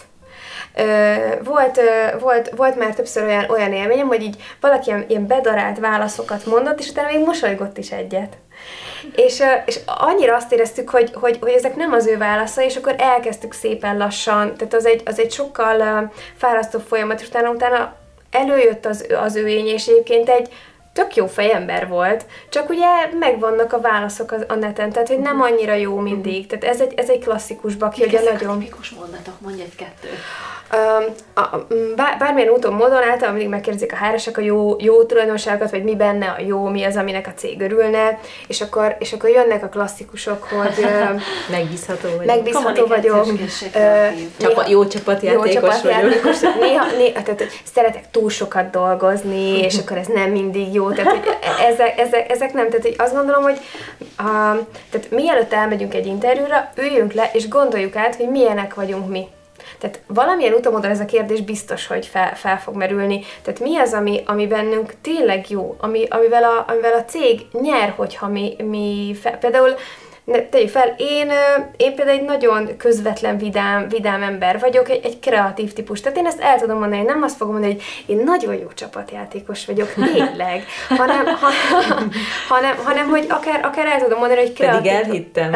volt, 1.43 1.81
volt, 2.19 2.49
volt 2.49 2.75
már 2.75 2.93
többször 2.93 3.23
olyan, 3.23 3.49
olyan 3.49 3.73
élményem, 3.73 4.07
hogy 4.07 4.21
így 4.21 4.35
valaki 4.59 4.89
ilyen, 4.89 5.05
ilyen 5.07 5.27
bedarált 5.27 5.79
válaszokat 5.79 6.45
mondott, 6.45 6.79
és 6.79 6.89
utána 6.89 7.11
még 7.11 7.25
mosolygott 7.25 7.77
is 7.77 7.91
egyet. 7.91 8.37
És, 9.15 9.43
és 9.65 9.79
annyira 9.85 10.35
azt 10.35 10.51
éreztük, 10.51 10.89
hogy, 10.89 11.11
hogy, 11.13 11.37
hogy 11.41 11.51
ezek 11.51 11.75
nem 11.75 11.91
az 11.91 12.07
ő 12.07 12.17
válasza, 12.17 12.63
és 12.63 12.75
akkor 12.75 12.95
elkezdtük 12.97 13.53
szépen 13.53 13.97
lassan, 13.97 14.55
tehát 14.55 14.73
az 14.73 14.85
egy, 14.85 15.01
az 15.05 15.19
egy 15.19 15.31
sokkal 15.31 16.11
fárasztóbb 16.37 16.83
folyamat, 16.87 17.21
és 17.21 17.27
utána, 17.27 17.49
utána 17.49 17.95
előjött 18.31 18.85
az, 18.85 19.05
az 19.23 19.35
ő 19.35 19.47
ény, 19.47 19.67
és 19.67 19.87
egyébként 19.87 20.29
egy 20.29 20.49
tök 20.93 21.15
jó 21.15 21.27
fejember 21.27 21.87
volt, 21.87 22.25
csak 22.49 22.69
ugye 22.69 22.85
megvannak 23.19 23.73
a 23.73 23.81
válaszok 23.81 24.31
a, 24.31 24.35
a 24.47 24.55
neten, 24.55 24.91
tehát 24.91 25.07
hogy 25.07 25.19
nem 25.19 25.41
annyira 25.41 25.73
jó 25.73 25.99
mindig. 25.99 26.47
Tehát 26.47 26.75
ez 26.75 26.81
egy, 26.81 26.93
ez 26.95 27.09
egy 27.09 27.19
klasszikus 27.19 27.75
baki, 27.75 28.03
hogy 28.03 28.15
a 28.15 28.31
nagyon... 28.31 28.59
tipikus 28.59 28.89
mondatok, 28.89 29.41
mondj 29.41 29.61
egy-kettőt 29.61 30.19
bármilyen 32.17 32.49
úton, 32.49 32.73
módon 32.73 33.03
általában 33.03 33.31
mindig 33.31 33.49
megkérdezik 33.49 33.91
a 33.91 33.95
háresek 33.95 34.37
a 34.37 34.41
jó, 34.41 34.75
jó 34.79 35.03
tulajdonságokat, 35.03 35.71
vagy 35.71 35.83
mi 35.83 35.95
benne 35.95 36.35
a 36.37 36.41
jó, 36.41 36.67
mi 36.67 36.83
az, 36.83 36.95
aminek 36.95 37.27
a 37.27 37.33
cég 37.35 37.61
örülne, 37.61 38.19
és 38.47 38.61
akkor, 38.61 38.95
és 38.99 39.13
akkor 39.13 39.29
jönnek 39.29 39.63
a 39.63 39.67
klasszikusok, 39.67 40.43
hogy 40.43 40.85
megbízható 41.51 42.07
vagyok. 42.09 42.25
Megbízható 42.25 42.85
vagyok. 42.85 43.25
Csapa, 44.37 44.67
jó 44.67 44.87
csapatjátékos 44.87 45.53
jó 45.53 45.61
csapatjátékos 45.61 46.39
vagyok. 46.39 46.59
Néha, 46.65 46.85
néha, 46.97 47.23
tehát 47.23 47.43
szeretek 47.73 48.11
túl 48.11 48.29
sokat 48.29 48.69
dolgozni, 48.69 49.59
és 49.59 49.77
akkor 49.77 49.97
ez 49.97 50.07
nem 50.07 50.29
mindig 50.31 50.73
jó. 50.73 50.91
Tehát, 50.91 51.11
hogy 51.11 51.37
e- 51.41 51.65
ezek, 51.65 51.99
ezek, 51.99 52.31
ezek 52.31 52.53
nem. 52.53 52.69
Tehát 52.69 52.85
hogy 52.85 52.95
azt 52.97 53.13
gondolom, 53.13 53.43
hogy 53.43 53.57
a, 54.17 54.23
tehát 54.89 55.09
mielőtt 55.09 55.53
elmegyünk 55.53 55.93
egy 55.93 56.05
interjúra, 56.05 56.69
üljünk 56.77 57.13
le, 57.13 57.29
és 57.33 57.47
gondoljuk 57.47 57.95
át, 57.95 58.15
hogy 58.15 58.29
milyenek 58.29 58.73
vagyunk 58.73 59.09
mi. 59.09 59.27
Tehát 59.79 59.99
valamilyen 60.07 60.53
utamodon 60.53 60.91
ez 60.91 60.99
a 60.99 61.05
kérdés 61.05 61.41
biztos, 61.41 61.87
hogy 61.87 62.05
fel, 62.05 62.35
fel 62.35 62.59
fog 62.59 62.75
merülni. 62.75 63.23
Tehát 63.41 63.59
mi 63.59 63.77
az, 63.77 63.93
ami, 63.93 64.23
ami 64.25 64.47
bennünk 64.47 64.93
tényleg 65.01 65.49
jó, 65.49 65.75
ami, 65.79 66.05
amivel, 66.09 66.43
a, 66.43 66.65
amivel 66.67 66.93
a 66.93 67.05
cég 67.05 67.41
nyer, 67.51 67.93
hogyha 67.95 68.27
mi, 68.27 68.55
mi 68.63 69.15
fel, 69.21 69.37
például 69.37 69.75
ne, 70.25 70.41
tegyük 70.41 70.69
fel, 70.69 70.95
én, 70.97 71.31
én 71.77 71.95
például 71.95 72.17
egy 72.17 72.25
nagyon 72.25 72.77
közvetlen, 72.77 73.37
vidám, 73.37 73.87
vidám 73.87 74.23
ember 74.23 74.59
vagyok, 74.59 74.89
egy, 74.89 75.05
egy 75.05 75.19
kreatív 75.19 75.73
típus. 75.73 76.01
Tehát 76.01 76.17
én 76.17 76.25
ezt 76.25 76.39
el 76.39 76.59
tudom 76.59 76.79
mondani, 76.79 77.01
nem 77.01 77.21
azt 77.21 77.37
fogom 77.37 77.53
mondani, 77.53 77.73
hogy 77.73 77.83
én 78.05 78.23
nagyon 78.23 78.55
jó 78.55 78.67
csapatjátékos 78.73 79.65
vagyok, 79.65 79.93
tényleg, 80.13 80.65
hanem, 80.89 81.25
ha, 81.25 81.49
hanem, 82.47 82.75
hanem 82.83 83.09
hogy 83.09 83.25
akár, 83.29 83.65
akár 83.65 83.85
el 83.85 84.01
tudom 84.01 84.19
mondani, 84.19 84.39
hogy 84.39 84.53
kreatív. 84.53 84.91
Pedig 84.91 84.91
elhittem. 84.91 85.53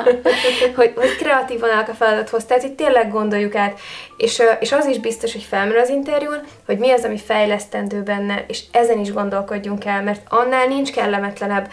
hogy, 0.76 0.92
hogy 0.94 1.16
kreatívan 1.16 1.70
állok 1.70 1.88
a 1.88 1.94
feladathoz, 1.94 2.44
tehát 2.44 2.62
itt 2.62 2.76
tényleg 2.76 3.10
gondoljuk 3.10 3.54
át. 3.54 3.80
És, 4.16 4.42
és 4.60 4.72
az 4.72 4.86
is 4.86 4.98
biztos, 4.98 5.32
hogy 5.32 5.42
felmerül 5.42 5.80
az 5.80 5.88
interjún, 5.88 6.40
hogy 6.66 6.78
mi 6.78 6.90
az, 6.90 7.04
ami 7.04 7.18
fejlesztendő 7.18 8.02
benne, 8.02 8.44
és 8.48 8.62
ezen 8.72 8.98
is 8.98 9.12
gondolkodjunk 9.12 9.84
el, 9.84 10.02
mert 10.02 10.22
annál 10.28 10.66
nincs 10.66 10.92
kellemetlenebb, 10.92 11.68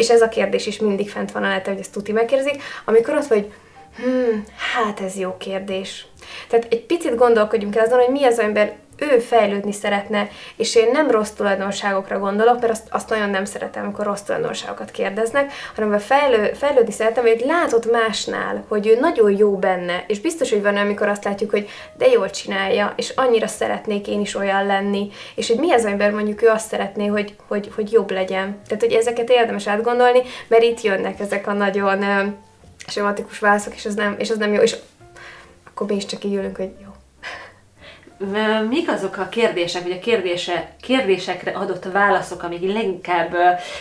és 0.00 0.10
ez 0.10 0.22
a 0.22 0.28
kérdés 0.28 0.66
is 0.66 0.78
mindig 0.78 1.10
fent 1.10 1.32
van 1.32 1.42
a 1.42 1.48
neten, 1.48 1.72
hogy 1.72 1.82
ezt 1.82 1.92
tuti 1.92 2.12
megkérdezik, 2.12 2.62
amikor 2.84 3.14
ott 3.14 3.26
vagy, 3.26 3.52
hmm, 3.96 4.44
hát 4.74 5.00
ez 5.00 5.16
jó 5.16 5.36
kérdés. 5.36 6.06
Tehát 6.48 6.66
egy 6.70 6.82
picit 6.82 7.14
gondolkodjunk 7.14 7.76
el 7.76 7.84
azon, 7.84 7.98
hogy 7.98 8.12
mi 8.12 8.24
az, 8.24 8.38
amiben 8.38 8.72
ő 9.00 9.18
fejlődni 9.18 9.72
szeretne, 9.72 10.28
és 10.56 10.74
én 10.74 10.90
nem 10.92 11.10
rossz 11.10 11.30
tulajdonságokra 11.30 12.18
gondolok, 12.18 12.60
mert 12.60 12.72
azt, 12.72 12.86
azt 12.90 13.08
nagyon 13.08 13.30
nem 13.30 13.44
szeretem, 13.44 13.82
amikor 13.82 14.04
rossz 14.04 14.20
tulajdonságokat 14.20 14.90
kérdeznek, 14.90 15.52
hanem 15.74 15.92
a 15.92 15.98
fejlő, 15.98 16.52
fejlődni 16.52 16.92
szeretem, 16.92 17.24
hogy 17.24 17.42
látod 17.46 17.90
másnál, 17.90 18.64
hogy 18.68 18.86
ő 18.86 18.98
nagyon 19.00 19.36
jó 19.36 19.56
benne, 19.56 20.04
és 20.06 20.20
biztos, 20.20 20.50
hogy 20.50 20.62
van 20.62 20.76
amikor 20.76 21.08
azt 21.08 21.24
látjuk, 21.24 21.50
hogy 21.50 21.68
de 21.96 22.06
jól 22.06 22.30
csinálja, 22.30 22.92
és 22.96 23.12
annyira 23.16 23.46
szeretnék 23.46 24.08
én 24.08 24.20
is 24.20 24.34
olyan 24.34 24.66
lenni, 24.66 25.10
és 25.34 25.48
hogy 25.48 25.58
mi 25.58 25.72
az, 25.72 25.84
amiben 25.84 26.14
mondjuk 26.14 26.42
ő 26.42 26.48
azt 26.48 26.68
szeretné, 26.68 27.06
hogy, 27.06 27.34
hogy, 27.48 27.70
hogy 27.74 27.92
jobb 27.92 28.10
legyen. 28.10 28.60
Tehát, 28.66 28.82
hogy 28.82 28.92
ezeket 28.92 29.30
érdemes 29.30 29.66
átgondolni, 29.66 30.22
mert 30.48 30.62
itt 30.62 30.80
jönnek 30.80 31.20
ezek 31.20 31.46
a 31.46 31.52
nagyon 31.52 32.04
sematikus 32.86 33.38
válaszok, 33.38 33.74
és 33.74 33.84
ez 33.84 33.94
nem, 33.94 34.14
és 34.18 34.28
ez 34.28 34.36
nem 34.36 34.52
jó, 34.52 34.60
és 34.60 34.76
akkor 35.64 35.86
mi 35.86 35.94
is 35.94 36.06
csak 36.06 36.24
így 36.24 36.34
ülünk, 36.34 36.56
hogy 36.56 36.70
jó, 36.82 36.89
mik 38.68 38.90
azok 38.90 39.16
a 39.16 39.28
kérdések, 39.28 39.82
vagy 39.82 39.92
a 39.92 39.98
kérdése, 39.98 40.70
kérdésekre 40.82 41.50
adott 41.50 41.84
válaszok, 41.92 42.42
amik 42.42 42.72
leginkább 42.72 43.34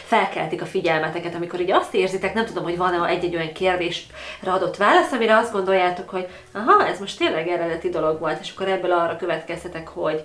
felkeltik 0.03 0.61
a 0.61 0.65
figyelmeteket, 0.65 1.35
amikor 1.35 1.59
így 1.59 1.71
azt 1.71 1.93
érzitek, 1.93 2.33
nem 2.33 2.45
tudom, 2.45 2.63
hogy 2.63 2.77
van-e 2.77 3.07
egy-egy 3.07 3.35
olyan 3.35 3.53
kérdésre 3.53 4.13
adott 4.45 4.77
válasz, 4.77 5.11
amire 5.11 5.37
azt 5.37 5.51
gondoljátok, 5.51 6.09
hogy 6.09 6.27
aha, 6.51 6.85
ez 6.87 6.99
most 6.99 7.17
tényleg 7.17 7.47
eredeti 7.47 7.89
dolog 7.89 8.19
volt, 8.19 8.39
és 8.41 8.51
akkor 8.55 8.67
ebből 8.67 8.91
arra 8.91 9.15
következtetek, 9.15 9.87
hogy 9.87 10.23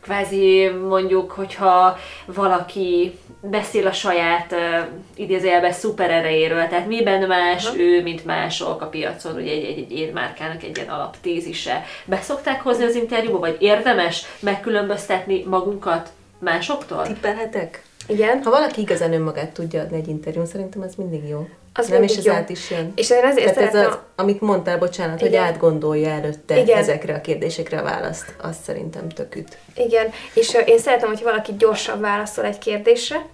kvázi 0.00 0.68
mondjuk, 0.88 1.30
hogyha 1.30 1.96
valaki 2.26 3.18
beszél 3.40 3.86
a 3.86 3.92
saját 3.92 4.52
uh, 4.52 4.86
idézőjelben 5.16 5.72
szuper 5.72 6.10
erejéről, 6.10 6.66
tehát 6.68 6.86
miben 6.86 7.26
más 7.26 7.64
uh-huh. 7.64 7.80
ő, 7.80 8.02
mint 8.02 8.24
mások 8.24 8.82
a 8.82 8.86
piacon, 8.86 9.34
ugye 9.34 9.50
egy, 9.50 9.64
egy, 9.64 9.78
egy 9.78 9.98
énmárkának 9.98 10.62
egy 10.62 10.76
ilyen 10.76 10.88
alaptézise. 10.88 11.84
Beszokták 12.04 12.62
hozni 12.62 12.84
az 12.84 12.94
interjúba, 12.94 13.38
vagy 13.48 13.62
érdemes 13.62 14.26
megkülönböztetni 14.40 15.44
magunkat 15.44 16.08
másoktól? 16.38 17.02
Tippelhetek? 17.02 17.82
Igen. 18.08 18.42
Ha 18.42 18.50
valaki 18.50 18.80
igazán 18.80 19.12
önmagát 19.12 19.50
tudja 19.50 19.80
adni 19.80 19.96
egy 19.96 20.08
interjún, 20.08 20.46
szerintem 20.46 20.82
az 20.82 20.94
mindig 20.94 21.28
jó. 21.28 21.48
Az 21.74 21.88
nem 21.88 22.02
is 22.02 22.16
az 22.16 22.28
át 22.28 22.48
is 22.48 22.70
jön. 22.70 22.92
És 22.94 23.10
én 23.10 23.24
azért 23.24 23.54
Tehát 23.54 23.74
ez 23.74 23.86
az, 23.86 23.98
amit 24.16 24.40
mondtál, 24.40 24.78
bocsánat, 24.78 25.20
Igen. 25.20 25.28
hogy 25.28 25.50
átgondolja 25.50 26.10
előtte 26.10 26.58
Igen. 26.58 26.78
ezekre 26.78 27.14
a 27.14 27.20
kérdésekre 27.20 27.78
a 27.78 27.82
választ, 27.82 28.34
az 28.42 28.56
szerintem 28.64 29.08
tök 29.08 29.36
üt. 29.36 29.58
Igen, 29.74 30.10
és 30.34 30.56
én 30.66 30.78
szeretem, 30.78 31.08
hogy 31.08 31.22
valaki 31.22 31.52
gyorsan 31.58 32.00
válaszol 32.00 32.44
egy 32.44 32.58
kérdésre, 32.58 33.26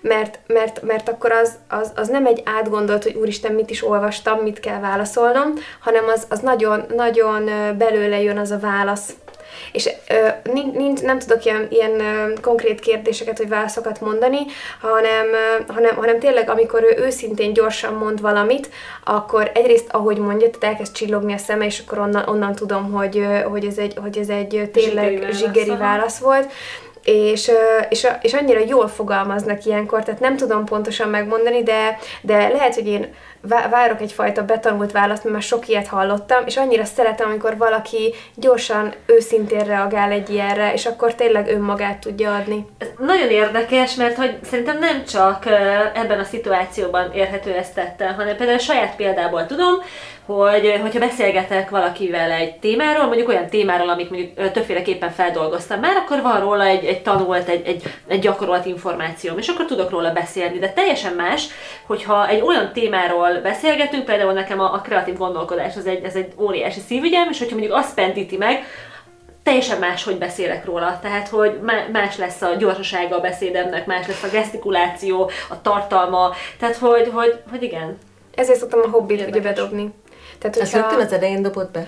mert, 0.00 0.38
mert, 0.46 0.82
mert 0.82 1.08
akkor 1.08 1.32
az, 1.32 1.54
az, 1.68 1.92
az 1.94 2.08
nem 2.08 2.26
egy 2.26 2.42
átgondolt, 2.44 3.02
hogy 3.02 3.14
úristen, 3.14 3.52
mit 3.52 3.70
is 3.70 3.86
olvastam, 3.86 4.38
mit 4.38 4.60
kell 4.60 4.80
válaszolnom, 4.80 5.52
hanem 5.80 6.04
az, 6.08 6.26
az 6.28 6.38
nagyon, 6.38 6.84
nagyon 6.96 7.44
belőle 7.78 8.22
jön 8.22 8.38
az 8.38 8.50
a 8.50 8.58
válasz, 8.58 9.14
és 9.72 9.90
ö, 10.08 10.28
nincs, 10.52 11.00
nem 11.00 11.18
tudok 11.18 11.44
ilyen, 11.44 11.66
ilyen 11.70 12.02
konkrét 12.42 12.80
kérdéseket 12.80 13.38
vagy 13.38 13.48
válaszokat 13.48 14.00
mondani, 14.00 14.38
hanem, 14.80 15.26
hanem, 15.68 15.96
hanem 15.96 16.18
tényleg, 16.18 16.50
amikor 16.50 16.82
ő 16.82 17.02
őszintén 17.02 17.52
gyorsan 17.52 17.94
mond 17.94 18.20
valamit, 18.20 18.70
akkor 19.04 19.50
egyrészt, 19.54 19.88
ahogy 19.90 20.18
mondja, 20.18 20.50
tehát 20.50 20.74
elkezd 20.74 20.92
csillogni 20.92 21.32
a 21.32 21.38
szeme, 21.38 21.64
és 21.64 21.82
akkor 21.86 21.98
onnan, 21.98 22.28
onnan 22.28 22.54
tudom, 22.54 22.92
hogy, 22.92 23.26
hogy, 23.44 23.64
ez 23.64 23.78
egy, 23.78 23.94
hogy 24.02 24.18
ez 24.18 24.28
egy 24.28 24.70
tényleg 24.72 25.04
zsigeri 25.04 25.20
válasz, 25.20 25.38
zsigeri 25.38 25.76
válasz 25.76 26.18
volt. 26.18 26.52
És, 27.04 27.50
és, 27.88 28.06
és 28.22 28.34
annyira 28.34 28.60
jól 28.66 28.88
fogalmaznak 28.88 29.64
ilyenkor, 29.64 30.02
tehát 30.02 30.20
nem 30.20 30.36
tudom 30.36 30.64
pontosan 30.64 31.08
megmondani, 31.08 31.62
de, 31.62 31.98
de 32.20 32.48
lehet, 32.48 32.74
hogy 32.74 32.86
én 32.86 33.14
várok 33.70 34.00
egyfajta 34.00 34.44
betanult 34.44 34.92
választ, 34.92 35.22
mert 35.22 35.34
már 35.34 35.42
sok 35.42 35.68
ilyet 35.68 35.86
hallottam, 35.86 36.42
és 36.46 36.56
annyira 36.56 36.84
szeretem, 36.84 37.28
amikor 37.28 37.56
valaki 37.56 38.14
gyorsan, 38.34 38.92
őszintén 39.06 39.64
reagál 39.64 40.10
egy 40.10 40.30
ilyenre, 40.30 40.72
és 40.72 40.86
akkor 40.86 41.14
tényleg 41.14 41.48
önmagát 41.48 41.98
tudja 41.98 42.34
adni. 42.34 42.66
Ez 42.78 42.88
nagyon 42.98 43.30
érdekes, 43.30 43.94
mert 43.94 44.16
hogy 44.16 44.38
szerintem 44.42 44.78
nem 44.78 45.04
csak 45.04 45.46
ebben 45.94 46.18
a 46.18 46.24
szituációban 46.24 47.12
érhető 47.12 47.52
ezt 47.52 47.74
tettel, 47.74 48.14
hanem 48.14 48.36
például 48.36 48.58
a 48.58 48.62
saját 48.62 48.96
példából 48.96 49.46
tudom, 49.46 49.74
hogy 50.36 50.78
hogyha 50.80 50.98
beszélgetek 50.98 51.70
valakivel 51.70 52.30
egy 52.30 52.56
témáról, 52.56 53.06
mondjuk 53.06 53.28
olyan 53.28 53.48
témáról, 53.48 53.88
amit 53.88 54.10
mondjuk 54.10 54.52
többféleképpen 54.52 55.10
feldolgoztam 55.10 55.80
már, 55.80 55.96
akkor 55.96 56.22
van 56.22 56.40
róla 56.40 56.64
egy, 56.64 56.84
egy 56.84 57.02
tanult, 57.02 57.48
egy, 57.48 57.66
egy, 57.66 57.82
egy 58.06 58.18
gyakorolt 58.18 58.66
információm, 58.66 59.38
és 59.38 59.48
akkor 59.48 59.64
tudok 59.64 59.90
róla 59.90 60.12
beszélni. 60.12 60.58
De 60.58 60.68
teljesen 60.68 61.12
más, 61.12 61.46
hogyha 61.86 62.28
egy 62.28 62.40
olyan 62.40 62.72
témáról 62.72 63.40
beszélgetünk, 63.42 64.04
például 64.04 64.32
nekem 64.32 64.60
a, 64.60 64.74
a 64.74 64.80
kreatív 64.80 65.16
gondolkodás, 65.16 65.76
az 65.76 65.86
egy, 65.86 66.04
ez 66.04 66.14
egy 66.14 66.32
óriási 66.38 66.80
szívügyem, 66.80 67.28
és 67.30 67.38
hogyha 67.38 67.56
mondjuk 67.56 67.76
azt 67.76 67.94
pendíti 67.94 68.36
meg, 68.36 68.64
teljesen 69.42 69.78
más, 69.78 70.04
hogy 70.04 70.18
beszélek 70.18 70.64
róla. 70.64 70.98
Tehát, 71.02 71.28
hogy 71.28 71.60
más 71.92 72.16
lesz 72.16 72.42
a 72.42 72.54
gyorsasága 72.54 73.16
a 73.16 73.20
beszédemnek, 73.20 73.86
más 73.86 74.06
lesz 74.06 74.22
a 74.22 74.28
gesztikuláció, 74.28 75.30
a 75.48 75.60
tartalma. 75.62 76.30
Tehát, 76.58 76.76
hogy, 76.76 77.10
hogy, 77.12 77.40
hogy 77.50 77.62
igen. 77.62 77.98
Ezért 78.34 78.58
szoktam 78.58 78.80
a 78.84 78.90
hobbit 78.90 79.28
ugye 79.28 79.40
bedobni. 79.40 79.92
Tehát, 80.40 80.56
hogyha... 80.56 80.78
Ezt 80.78 80.88
rögtön 80.88 81.06
az 81.06 81.12
elején 81.12 81.42
dobott 81.42 81.70
be? 81.70 81.86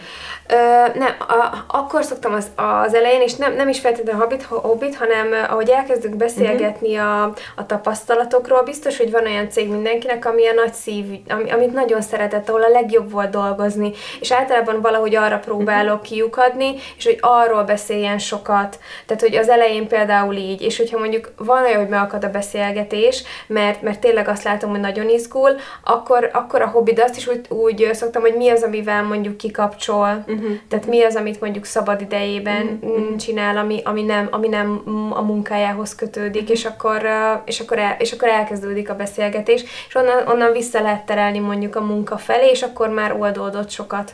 Ö, 0.48 0.54
nem, 0.98 1.14
a, 1.18 1.64
akkor 1.66 2.04
szoktam 2.04 2.34
az, 2.34 2.46
az 2.56 2.94
elején, 2.94 3.20
és 3.20 3.34
nem, 3.34 3.54
nem 3.54 3.68
is 3.68 3.80
feltétlenül 3.80 4.20
hobbit, 4.20 4.42
hobbit, 4.42 4.96
hanem 4.96 5.28
ahogy 5.48 5.68
elkezdünk 5.68 6.16
beszélgetni 6.16 6.96
uh-huh. 6.96 7.22
a, 7.22 7.32
a 7.56 7.66
tapasztalatokról, 7.66 8.62
biztos, 8.62 8.96
hogy 8.96 9.10
van 9.10 9.26
olyan 9.26 9.50
cég 9.50 9.70
mindenkinek, 9.70 10.26
ami 10.26 10.46
a 10.46 10.52
nagy 10.52 10.72
szív, 10.72 11.04
ami, 11.28 11.50
amit 11.50 11.72
nagyon 11.72 12.02
szeretett, 12.02 12.48
ahol 12.48 12.62
a 12.62 12.68
legjobb 12.68 13.10
volt 13.10 13.30
dolgozni, 13.30 13.92
és 14.20 14.32
általában 14.32 14.80
valahogy 14.80 15.14
arra 15.14 15.38
próbálok 15.38 16.00
uh-huh. 16.00 16.08
kiukadni, 16.08 16.74
és 16.96 17.04
hogy 17.04 17.18
arról 17.20 17.62
beszéljen 17.62 18.18
sokat. 18.18 18.78
Tehát, 19.06 19.22
hogy 19.22 19.36
az 19.36 19.48
elején 19.48 19.88
például 19.88 20.34
így, 20.34 20.62
és 20.62 20.76
hogyha 20.76 20.98
mondjuk 20.98 21.32
van 21.36 21.64
olyan, 21.64 21.80
hogy 21.80 21.88
megakad 21.88 22.24
a 22.24 22.30
beszélgetés, 22.30 23.22
mert, 23.46 23.82
mert 23.82 24.00
tényleg 24.00 24.28
azt 24.28 24.44
látom, 24.44 24.70
hogy 24.70 24.80
nagyon 24.80 25.08
izgul, 25.08 25.50
akkor, 25.84 26.30
akkor 26.32 26.62
a 26.62 26.66
hobbid 26.66 27.00
azt 27.00 27.16
is 27.16 27.26
úgy, 27.26 27.46
úgy 27.48 27.88
szoktam, 27.92 28.22
hogy 28.22 28.40
mi 28.42 28.48
az, 28.48 28.62
amivel 28.62 29.02
mondjuk 29.02 29.36
kikapcsol, 29.36 30.24
uh-huh. 30.26 30.58
tehát 30.68 30.86
mi 30.86 31.02
az, 31.02 31.16
amit 31.16 31.40
mondjuk 31.40 31.64
szabad 31.64 32.00
idejében 32.00 32.78
uh-huh. 32.80 33.16
csinál, 33.16 33.56
ami, 33.56 33.80
ami, 33.84 34.02
nem, 34.02 34.28
ami 34.30 34.48
nem 34.48 34.82
a 35.10 35.22
munkájához 35.22 35.94
kötődik, 35.94 36.50
és, 36.50 36.64
akkor, 36.64 37.06
és, 37.44 37.60
akkor 37.60 37.78
el, 37.78 37.96
és 37.98 38.12
akkor 38.12 38.28
elkezdődik 38.28 38.90
a 38.90 38.96
beszélgetés, 38.96 39.64
és 39.88 39.94
onnan, 39.94 40.26
onnan 40.26 40.52
vissza 40.52 40.82
lehet 40.82 41.06
terelni 41.06 41.38
mondjuk 41.38 41.76
a 41.76 41.84
munka 41.84 42.16
felé, 42.16 42.50
és 42.50 42.62
akkor 42.62 42.88
már 42.88 43.16
oldódott 43.18 43.70
sokat. 43.70 44.12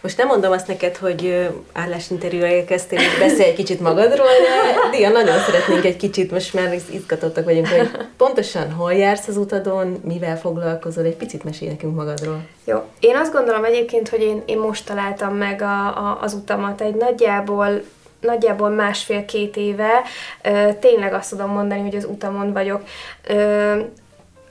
Most 0.00 0.16
nem 0.16 0.26
mondom 0.26 0.52
azt 0.52 0.66
neked, 0.66 0.96
hogy 0.96 1.48
állásinterjúra 1.72 2.46
érkeztél, 2.46 2.98
és 2.98 3.18
beszélj 3.18 3.48
egy 3.48 3.54
kicsit 3.54 3.80
magadról, 3.80 4.26
de 4.26 4.96
Dia, 4.96 5.08
nagyon 5.08 5.38
szeretnénk 5.38 5.84
egy 5.84 5.96
kicsit, 5.96 6.30
most 6.30 6.54
már 6.54 6.74
izgatottak 6.90 7.44
vagyunk, 7.44 7.68
hogy 7.68 7.90
pontosan 8.16 8.72
hol 8.72 8.92
jársz 8.92 9.28
az 9.28 9.36
utadon, 9.36 10.00
mivel 10.04 10.38
foglalkozol, 10.38 11.04
egy 11.04 11.16
picit 11.16 11.44
mesélj 11.44 11.70
nekünk 11.70 11.94
magadról. 11.94 12.46
Jó. 12.64 12.82
Én 13.00 13.16
azt 13.16 13.32
gondolom 13.32 13.64
egyébként, 13.64 14.08
hogy 14.08 14.20
én, 14.20 14.42
én 14.46 14.58
most 14.58 14.86
találtam 14.86 15.36
meg 15.36 15.62
a, 15.62 15.86
a, 15.86 16.18
az 16.20 16.32
utamat. 16.32 16.80
Egy 16.80 16.94
nagyjából 16.94 17.82
nagyjából 18.20 18.68
másfél-két 18.68 19.56
éve 19.56 20.02
ö, 20.42 20.68
tényleg 20.80 21.12
azt 21.12 21.30
tudom 21.30 21.50
mondani, 21.50 21.80
hogy 21.80 21.96
az 21.96 22.04
utamon 22.04 22.52
vagyok. 22.52 22.82
Ö, 23.28 23.78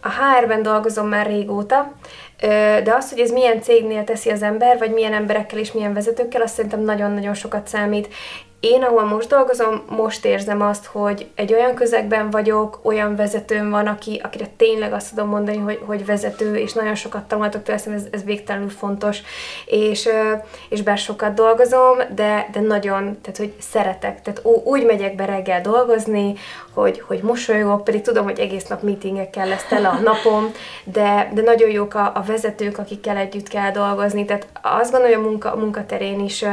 a 0.01 0.09
HR-ben 0.09 0.61
dolgozom 0.61 1.07
már 1.07 1.25
régóta, 1.25 1.91
de 2.83 2.93
az, 2.97 3.09
hogy 3.09 3.19
ez 3.19 3.31
milyen 3.31 3.61
cégnél 3.61 4.03
teszi 4.03 4.29
az 4.29 4.41
ember, 4.41 4.77
vagy 4.77 4.91
milyen 4.91 5.13
emberekkel 5.13 5.59
és 5.59 5.71
milyen 5.71 5.93
vezetőkkel, 5.93 6.41
azt 6.41 6.53
szerintem 6.53 6.81
nagyon-nagyon 6.83 7.33
sokat 7.33 7.67
számít. 7.67 8.07
Én, 8.59 8.83
ahol 8.83 9.03
most 9.03 9.29
dolgozom, 9.29 9.83
most 9.89 10.25
érzem 10.25 10.61
azt, 10.61 10.85
hogy 10.85 11.27
egy 11.35 11.53
olyan 11.53 11.75
közegben 11.75 12.29
vagyok, 12.29 12.79
olyan 12.83 13.15
vezetőm 13.15 13.69
van, 13.69 13.87
aki, 13.87 14.21
akire 14.23 14.45
tényleg 14.57 14.93
azt 14.93 15.09
tudom 15.09 15.29
mondani, 15.29 15.57
hogy, 15.57 15.79
hogy 15.85 16.05
vezető, 16.05 16.55
és 16.55 16.73
nagyon 16.73 16.95
sokat 16.95 17.27
tanultok 17.27 17.63
tőle, 17.63 17.79
ez, 17.85 18.03
ez 18.11 18.23
végtelenül 18.23 18.69
fontos, 18.69 19.21
és, 19.65 20.09
és 20.69 20.81
bár 20.81 20.97
sokat 20.97 21.33
dolgozom, 21.33 21.97
de, 22.15 22.49
de 22.51 22.59
nagyon, 22.59 23.17
tehát 23.21 23.37
hogy 23.37 23.53
szeretek, 23.59 24.21
tehát 24.21 24.41
úgy 24.63 24.85
megyek 24.85 25.15
be 25.15 25.25
reggel 25.25 25.61
dolgozni, 25.61 26.33
hogy, 26.73 27.03
hogy 27.07 27.21
mosolyogok, 27.21 27.83
pedig 27.83 28.01
tudom, 28.01 28.23
hogy 28.23 28.39
egész 28.39 28.67
nap 28.67 28.81
meetingekkel 28.81 29.47
lesz 29.47 29.65
tele 29.69 29.87
a 29.87 29.99
napom, 29.99 30.51
de, 30.83 31.31
de 31.33 31.41
nagyon 31.41 31.69
jók 31.69 31.93
a, 31.93 32.11
a 32.15 32.23
vezetők, 32.27 32.77
akikkel 32.77 33.17
együtt 33.17 33.47
kell 33.47 33.71
dolgozni, 33.71 34.25
tehát 34.25 34.47
azt 34.61 34.91
gondolom, 34.91 35.15
hogy 35.15 35.25
a 35.25 35.29
munka, 35.29 35.55
munkaterén 35.55 36.19
is 36.19 36.45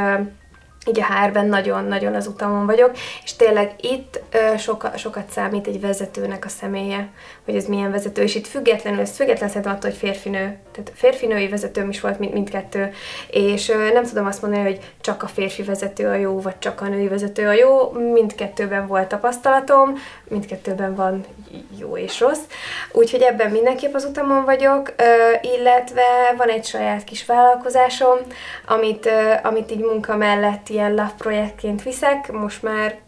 így 0.87 1.01
a 1.01 1.05
hárben 1.05 1.47
nagyon-nagyon 1.47 2.15
az 2.15 2.27
utamon 2.27 2.67
vagyok, 2.67 2.91
és 3.25 3.37
tényleg 3.37 3.73
itt 3.81 4.21
ö, 4.31 4.57
soka, 4.57 4.97
sokat 4.97 5.31
számít 5.31 5.67
egy 5.67 5.81
vezetőnek 5.81 6.45
a 6.45 6.49
személye, 6.49 7.09
hogy 7.45 7.57
ez 7.57 7.67
milyen 7.67 7.91
vezető, 7.91 8.23
és 8.23 8.35
itt 8.35 8.47
függetlenül, 8.47 9.01
ez 9.01 9.17
független 9.17 9.49
szerintem 9.49 9.73
attól, 9.73 9.91
hogy 9.91 9.99
férfinő, 9.99 10.59
tehát 10.73 10.93
férfinői 10.95 11.49
vezetőm 11.49 11.89
is 11.89 12.01
volt 12.01 12.19
mind, 12.19 12.33
mindkettő, 12.33 12.93
és 13.31 13.69
ö, 13.69 13.93
nem 13.93 14.05
tudom 14.05 14.27
azt 14.27 14.43
mondani, 14.43 14.63
hogy 14.63 14.81
csak 15.01 15.23
a 15.23 15.27
férfi 15.27 15.63
vezető 15.63 16.09
a 16.09 16.15
jó, 16.15 16.41
vagy 16.41 16.59
csak 16.59 16.81
a 16.81 16.89
női 16.89 17.09
vezető 17.09 17.47
a 17.47 17.53
jó, 17.53 17.91
mindkettőben 17.91 18.87
volt 18.87 19.09
tapasztalatom, 19.09 19.95
mindkettőben 20.29 20.95
van 20.95 21.25
jó 21.79 21.97
és 21.97 22.21
rossz, 22.21 22.43
úgyhogy 22.93 23.21
ebben 23.21 23.51
mindenképp 23.51 23.95
az 23.95 24.05
utamon 24.05 24.45
vagyok, 24.45 24.95
ö, 24.97 25.03
illetve 25.57 26.35
van 26.37 26.49
egy 26.49 26.65
saját 26.65 27.05
kis 27.05 27.27
vállalkozásom, 27.27 28.19
amit, 28.67 29.07
ö, 29.07 29.33
amit 29.43 29.71
így 29.71 29.85
munka 29.85 30.17
mellett 30.17 30.69
ilyen 30.75 30.91
love 30.91 31.15
projektként 31.19 31.83
viszek, 31.83 32.33
most 32.33 32.63
már 32.63 32.99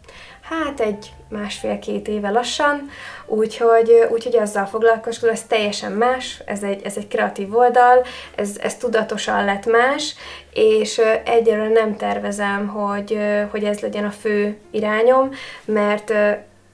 hát 0.49 0.79
egy 0.79 1.13
másfél-két 1.29 2.07
éve 2.07 2.29
lassan, 2.29 2.89
úgyhogy, 3.25 4.07
úgyhogy 4.11 4.35
azzal 4.35 4.65
foglalkozom, 4.65 5.29
ez 5.29 5.43
teljesen 5.43 5.91
más, 5.91 6.41
ez 6.45 6.63
egy, 6.63 6.81
ez 6.85 6.97
egy 6.97 7.07
kreatív 7.07 7.55
oldal, 7.55 8.05
ez, 8.35 8.57
ez 8.61 8.75
tudatosan 8.75 9.45
lett 9.45 9.65
más, 9.65 10.15
és 10.53 11.01
egyelőre 11.25 11.69
nem 11.69 11.95
tervezem, 11.95 12.67
hogy, 12.67 13.19
hogy 13.51 13.63
ez 13.63 13.79
legyen 13.79 14.05
a 14.05 14.11
fő 14.11 14.57
irányom, 14.71 15.29
mert 15.65 16.09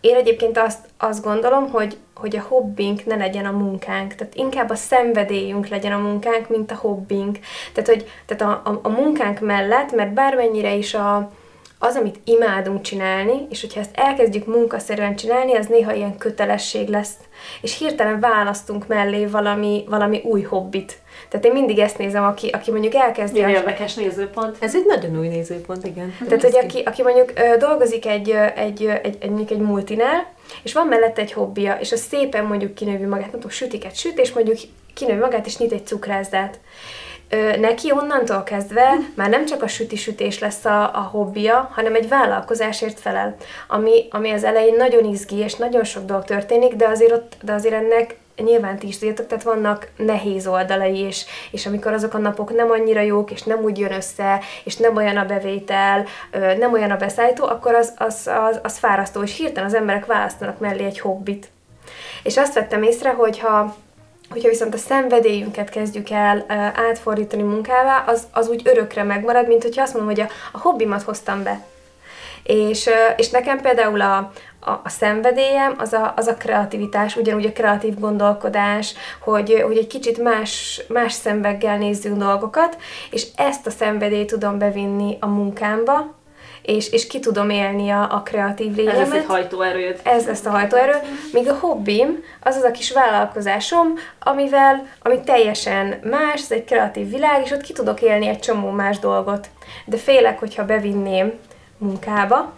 én 0.02 0.16
egyébként 0.16 0.58
azt, 0.58 0.80
azt 0.98 1.24
gondolom, 1.24 1.70
hogy, 1.70 1.98
hogy 2.16 2.36
a 2.36 2.46
hobbink 2.48 3.06
ne 3.06 3.16
legyen 3.16 3.46
a 3.46 3.52
munkánk, 3.52 4.16
tehát 4.16 4.36
inkább 4.36 4.70
a 4.70 4.76
szenvedélyünk 4.76 5.68
legyen 5.68 5.92
a 5.92 5.98
munkánk, 5.98 6.50
mint 6.50 6.72
a 6.72 6.76
hobbink. 6.76 7.40
Tehát, 7.74 7.90
hogy, 7.90 8.10
tehát 8.26 8.56
a, 8.66 8.70
a, 8.70 8.80
a 8.84 8.90
munkánk 8.90 9.40
mellett, 9.40 9.96
mert 9.96 10.14
bármennyire 10.14 10.74
is 10.74 10.94
a, 10.94 11.32
az, 11.84 11.96
amit 11.96 12.20
imádunk 12.24 12.82
csinálni, 12.82 13.48
és 13.50 13.62
hogyha 13.62 13.80
ezt 13.80 13.92
elkezdjük 13.94 14.46
munkaszerűen 14.46 15.16
csinálni, 15.16 15.56
az 15.56 15.68
néha 15.68 15.94
ilyen 15.94 16.18
kötelesség 16.18 16.88
lesz. 16.88 17.14
És 17.62 17.78
hirtelen 17.78 18.20
választunk 18.20 18.88
mellé 18.88 19.26
valami, 19.26 19.84
valami 19.88 20.22
új 20.24 20.42
hobbit. 20.42 20.98
Tehát 21.30 21.46
én 21.46 21.52
mindig 21.52 21.80
ezt 21.80 21.98
nézem, 21.98 22.24
aki, 22.24 22.50
aki 22.50 22.72
mondjuk 22.72 22.94
elkezdi... 22.94 23.34
Milyen 23.34 23.50
érdekes 23.50 23.94
nézőpont. 23.94 24.58
Ez 24.60 24.76
egy 24.76 24.86
nagyon 24.86 25.20
új 25.20 25.28
nézőpont, 25.28 25.86
igen. 25.86 26.16
Tehát, 26.28 26.42
hogy 26.42 26.58
aki, 26.58 26.82
aki 26.86 27.02
mondjuk 27.02 27.32
ö, 27.36 27.58
dolgozik 27.58 28.06
egy, 28.06 28.30
egy, 28.56 28.86
egy, 28.86 29.18
egy, 29.20 29.30
mondjuk 29.30 29.52
egy 29.52 29.66
multinál, 29.66 30.32
és 30.64 30.74
van 30.74 30.88
mellette 30.88 31.22
egy 31.22 31.34
hobbija, 31.34 31.74
és 31.80 31.92
az 31.92 32.00
szépen 32.00 32.46
mondjuk 32.46 32.74
kinővi 32.74 33.06
magát, 33.06 33.32
mondjuk 33.32 33.52
sütiket 33.52 33.96
süt, 33.96 34.20
és 34.20 34.32
mondjuk 34.34 34.58
kinővi 34.94 35.20
magát, 35.20 35.46
és 35.46 35.58
nyit 35.58 35.72
egy 35.72 35.86
cukrászdát 35.86 36.60
neki 37.60 37.92
onnantól 37.92 38.44
kezdve 38.44 38.98
már 39.16 39.30
nem 39.30 39.46
csak 39.46 39.64
a 39.64 39.68
süti-sütés 39.68 40.40
lesz 40.40 40.66
a, 40.66 40.82
a 40.96 41.10
hobbija, 41.12 41.70
hanem 41.74 41.96
egy 41.96 42.08
vállalkozásért 42.08 43.00
felel, 43.00 43.36
ami, 43.68 44.08
ami 44.10 44.32
az 44.32 44.44
elején 44.44 44.76
nagyon 44.76 45.06
izgi, 45.06 45.38
és 45.38 45.56
nagyon 45.56 45.84
sok 45.84 46.06
dolog 46.06 46.24
történik, 46.24 46.74
de 46.74 46.88
azért, 46.88 47.12
ott, 47.12 47.38
de 47.42 47.54
azért 47.54 47.74
ennek 47.74 48.16
nyilván 48.38 48.78
ti 48.78 48.88
is 48.88 48.98
tudjátok, 48.98 49.28
tehát 49.28 49.44
vannak 49.44 49.88
nehéz 49.96 50.48
oldalai 50.48 51.06
is, 51.06 51.26
és 51.52 51.66
amikor 51.66 51.94
azok 51.94 52.14
a 52.14 52.18
napok 52.18 52.56
nem 52.56 52.72
annyira 52.72 53.02
jók, 53.02 53.32
és 53.32 53.44
nem 53.44 53.64
úgy 53.64 53.78
jön 53.78 53.94
össze, 53.94 54.40
és 54.64 54.76
nem 54.76 54.96
olyan 54.96 55.18
a 55.18 55.26
bevétel, 55.26 56.06
nem 56.58 56.74
olyan 56.74 56.92
a 56.92 56.98
beszállító, 56.98 57.46
akkor 57.46 57.74
az, 57.74 57.94
az, 57.98 58.30
az, 58.50 58.60
az 58.64 58.78
fárasztó, 58.78 59.24
és 59.24 59.38
hirtelen 59.38 59.70
az 59.70 59.76
emberek 59.76 60.06
választanak 60.06 60.60
mellé 60.60 60.84
egy 60.84 61.00
hobbit. 61.00 61.48
És 62.24 62.38
azt 62.38 62.54
vettem 62.54 62.84
észre, 62.84 63.10
hogy 63.10 63.40
ha 63.40 63.76
Hogyha 64.34 64.50
viszont 64.50 64.74
a 64.74 64.78
szenvedélyünket 64.78 65.70
kezdjük 65.70 66.10
el 66.10 66.46
átfordítani 66.76 67.42
munkává, 67.42 68.04
az, 68.08 68.28
az 68.32 68.48
úgy 68.48 68.62
örökre 68.66 69.04
megmarad, 69.04 69.48
mint 69.48 69.64
hogyha 69.64 69.82
azt 69.82 69.94
mondom, 69.94 70.14
hogy 70.14 70.22
a, 70.22 70.30
a 70.52 70.60
hobbimat 70.60 71.02
hoztam 71.02 71.44
be. 71.44 71.66
És, 72.44 72.90
és 73.18 73.30
nekem 73.30 73.62
például 73.62 74.02
a, 74.02 74.32
a, 74.60 74.72
a 74.84 74.90
szenvedélyem 74.90 75.76
az 75.78 75.94
a, 75.94 76.14
az 76.16 76.28
a 76.28 76.34
kreativitás, 76.34 77.16
ugyanúgy 77.16 77.46
a 77.46 77.52
kreatív 77.52 78.00
gondolkodás, 78.00 78.94
hogy, 79.20 79.62
hogy 79.66 79.78
egy 79.78 79.88
kicsit 79.88 80.24
más, 80.24 80.82
más 80.88 81.14
szemveggel 81.14 81.78
nézzünk 81.78 82.18
dolgokat, 82.18 82.78
és 83.12 83.28
ezt 83.36 83.68
a 83.68 83.72
szenvedélyt 83.72 84.28
tudom 84.28 84.58
bevinni 84.58 85.18
a 85.20 85.28
munkámba, 85.28 86.22
és, 86.64 86.92
és 86.92 87.08
ki 87.08 87.20
tudom 87.20 87.50
élni 87.50 87.90
a, 87.90 88.08
a 88.12 88.22
kreatív 88.22 88.76
lényemet. 88.76 89.02
Ez 89.02 89.10
lesz 89.10 89.20
egy 89.20 89.26
hajtóerőd. 89.26 90.00
Ez 90.04 90.26
lesz 90.26 90.46
a 90.46 90.50
hajtóerő. 90.50 90.94
Míg 91.34 91.50
a 91.50 91.54
hobbim, 91.54 92.24
az 92.42 92.56
az 92.56 92.64
a 92.64 92.72
kis 92.72 92.92
vállalkozásom, 92.92 93.94
amivel, 94.20 94.88
ami 95.02 95.20
teljesen 95.20 96.00
más, 96.04 96.42
ez 96.42 96.52
egy 96.52 96.66
kreatív 96.66 97.10
világ, 97.10 97.42
és 97.44 97.52
ott 97.52 97.62
ki 97.62 97.74
tudok 97.74 98.02
élni 98.02 98.28
egy 98.28 98.40
csomó 98.40 98.70
más 98.70 99.00
dolgot. 99.00 99.48
De 99.86 99.98
félek, 99.98 100.40
hogyha 100.40 100.66
bevinném 100.66 101.34
munkába, 101.78 102.54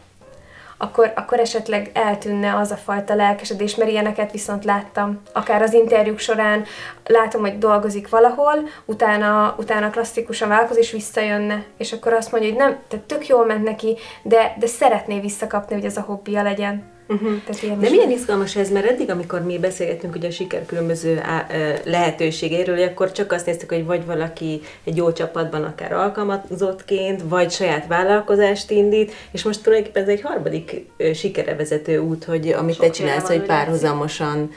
akkor, 0.77 1.11
akkor 1.15 1.39
esetleg 1.39 1.91
eltűnne 1.93 2.55
az 2.55 2.71
a 2.71 2.75
fajta 2.75 3.15
lelkesedés, 3.15 3.75
mert 3.75 3.89
ilyeneket 3.89 4.31
viszont 4.31 4.65
láttam. 4.65 5.21
Akár 5.33 5.61
az 5.61 5.73
interjúk 5.73 6.19
során 6.19 6.63
látom, 7.05 7.41
hogy 7.41 7.57
dolgozik 7.57 8.09
valahol, 8.09 8.69
utána, 8.85 9.55
utána 9.57 9.89
klasszikusan 9.89 10.49
vállalkozik, 10.49 10.83
és 10.83 10.91
visszajönne. 10.91 11.63
És 11.77 11.93
akkor 11.93 12.13
azt 12.13 12.31
mondja, 12.31 12.49
hogy 12.49 12.59
nem, 12.59 12.77
tehát 12.87 13.05
tök 13.05 13.27
jól 13.27 13.45
ment 13.45 13.63
neki, 13.63 13.97
de, 14.23 14.55
de 14.59 14.67
szeretné 14.67 15.19
visszakapni, 15.19 15.75
hogy 15.75 15.85
ez 15.85 15.97
a 15.97 16.01
hobbija 16.01 16.43
legyen. 16.43 16.94
Uh-huh. 17.07 17.41
Tehát 17.45 17.79
De 17.79 17.89
milyen 17.89 18.11
izgalmas 18.11 18.55
ez, 18.55 18.71
mert 18.71 18.85
eddig, 18.85 19.09
amikor 19.09 19.41
mi 19.41 19.59
beszélgettünk 19.59 20.15
ugye 20.15 20.27
a 20.27 20.31
siker 20.31 20.65
különböző 20.65 21.19
á, 21.23 21.47
lehetőségéről, 21.83 22.83
akkor 22.83 23.11
csak 23.11 23.31
azt 23.31 23.45
néztük, 23.45 23.69
hogy 23.69 23.85
vagy 23.85 24.05
valaki 24.05 24.61
egy 24.83 24.97
jó 24.97 25.11
csapatban 25.11 25.63
akár 25.63 25.93
alkalmazottként, 25.93 27.21
vagy 27.27 27.51
saját 27.51 27.87
vállalkozást 27.87 28.71
indít, 28.71 29.13
és 29.31 29.43
most 29.43 29.63
tulajdonképpen 29.63 30.03
ez 30.03 30.09
egy 30.09 30.21
harmadik 30.21 30.85
sikerevezető 31.13 31.97
út, 31.97 32.23
hogy 32.23 32.47
amit 32.47 32.75
Sok 32.75 32.83
te 32.83 32.91
csinálsz, 32.91 33.27
hogy 33.27 33.41
párhuzamosan 33.41 34.49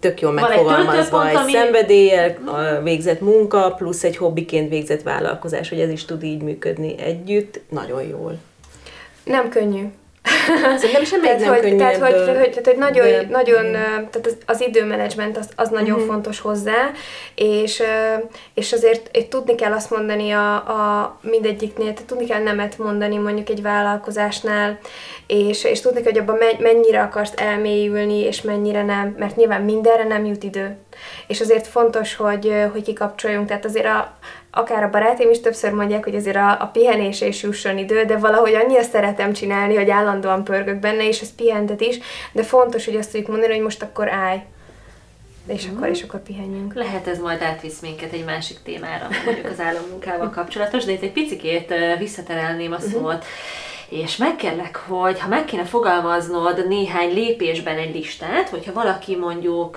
tök 0.00 0.20
jól 0.20 0.32
megfogalmazva 0.32 1.28
egy, 1.28 1.36
egy 1.36 1.52
szenvedélyel 1.52 2.36
végzett 2.82 3.20
munka, 3.20 3.74
plusz 3.74 4.04
egy 4.04 4.16
hobbiként 4.16 4.68
végzett 4.68 5.02
vállalkozás, 5.02 5.68
hogy 5.68 5.80
ez 5.80 5.90
is 5.90 6.04
tud 6.04 6.22
így 6.22 6.42
működni 6.42 6.98
együtt, 6.98 7.60
nagyon 7.68 8.02
jól. 8.02 8.38
Nem 9.24 9.48
könnyű. 9.48 9.84
Szerintem 10.78 11.04
semmi 11.04 11.22
tehát, 11.22 11.40
nem 11.40 11.48
hogy, 11.48 11.60
könnyű 11.60 11.76
tehát, 11.76 11.96
hogy, 11.96 12.12
hogy, 12.12 12.36
hogy, 12.36 12.60
hogy 12.64 12.76
nagyon, 12.76 13.06
de... 13.06 13.26
nagyon 13.30 13.72
tehát 13.72 14.20
az, 14.26 14.36
az 14.46 14.60
időmenedzsment 14.60 15.36
az, 15.36 15.48
az 15.56 15.68
nagyon 15.68 15.94
uh-huh. 15.94 16.06
fontos 16.06 16.40
hozzá, 16.40 16.90
és, 17.34 17.82
és 18.54 18.72
azért 18.72 19.16
és 19.16 19.28
tudni 19.28 19.54
kell 19.54 19.72
azt 19.72 19.90
mondani 19.90 20.30
a, 20.30 20.54
a 20.54 21.18
mindegyiknél, 21.22 21.92
tehát 21.92 22.08
tudni 22.08 22.26
kell 22.26 22.42
nemet 22.42 22.78
mondani 22.78 23.16
mondjuk 23.16 23.48
egy 23.48 23.62
vállalkozásnál, 23.62 24.78
és, 25.26 25.64
és 25.64 25.80
tudni 25.80 26.02
kell, 26.02 26.12
hogy 26.12 26.20
abban 26.20 26.38
mennyire 26.58 27.02
akarsz 27.02 27.32
elmélyülni, 27.36 28.18
és 28.18 28.42
mennyire 28.42 28.82
nem, 28.82 29.14
mert 29.18 29.36
nyilván 29.36 29.62
mindenre 29.62 30.04
nem 30.04 30.24
jut 30.24 30.42
idő. 30.42 30.76
És 31.26 31.40
azért 31.40 31.66
fontos, 31.66 32.14
hogy, 32.14 32.52
hogy 32.72 32.82
kikapcsoljunk, 32.82 33.46
tehát 33.46 33.64
azért 33.64 33.86
a, 33.86 34.18
akár 34.56 34.82
a 34.82 34.90
barátaim 34.90 35.30
is 35.30 35.40
többször 35.40 35.72
mondják, 35.72 36.04
hogy 36.04 36.14
azért 36.14 36.36
a, 36.36 36.50
a 36.60 36.70
pihenés 36.72 37.20
és 37.20 37.42
jusson 37.42 37.78
idő, 37.78 38.04
de 38.04 38.16
valahogy 38.16 38.54
annyira 38.54 38.82
szeretem 38.82 39.32
csinálni, 39.32 39.74
hogy 39.74 39.90
állandóan 39.90 40.44
pörgök 40.44 40.78
benne, 40.78 41.08
és 41.08 41.20
ez 41.20 41.34
pihentet 41.34 41.80
is, 41.80 41.98
de 42.32 42.42
fontos, 42.42 42.84
hogy 42.84 42.96
azt 42.96 43.10
tudjuk 43.10 43.28
mondani, 43.28 43.52
hogy 43.52 43.62
most 43.62 43.82
akkor 43.82 44.12
állj, 44.12 44.42
és 45.46 45.66
mm. 45.66 45.76
akkor, 45.76 45.88
és 45.88 46.02
akkor 46.02 46.22
pihenjünk. 46.22 46.74
Lehet 46.74 47.06
ez 47.06 47.18
majd 47.18 47.42
átvisz 47.42 47.80
minket 47.80 48.12
egy 48.12 48.24
másik 48.24 48.58
témára, 48.64 49.08
mondjuk 49.24 49.46
az 49.46 49.60
állammunkával 49.60 50.30
kapcsolatos, 50.30 50.84
de 50.84 50.92
itt 50.92 51.02
egy 51.02 51.12
picikét 51.12 51.74
visszaterelném 51.98 52.72
a 52.72 52.76
mhm. 52.76 52.86
szót. 52.86 53.24
És 53.88 54.16
megkérlek, 54.16 54.76
hogy 54.76 55.20
ha 55.20 55.28
meg 55.28 55.44
kéne 55.44 55.64
fogalmaznod 55.64 56.68
néhány 56.68 57.14
lépésben 57.14 57.78
egy 57.78 57.94
listát, 57.94 58.48
hogyha 58.48 58.72
valaki 58.72 59.16
mondjuk 59.16 59.76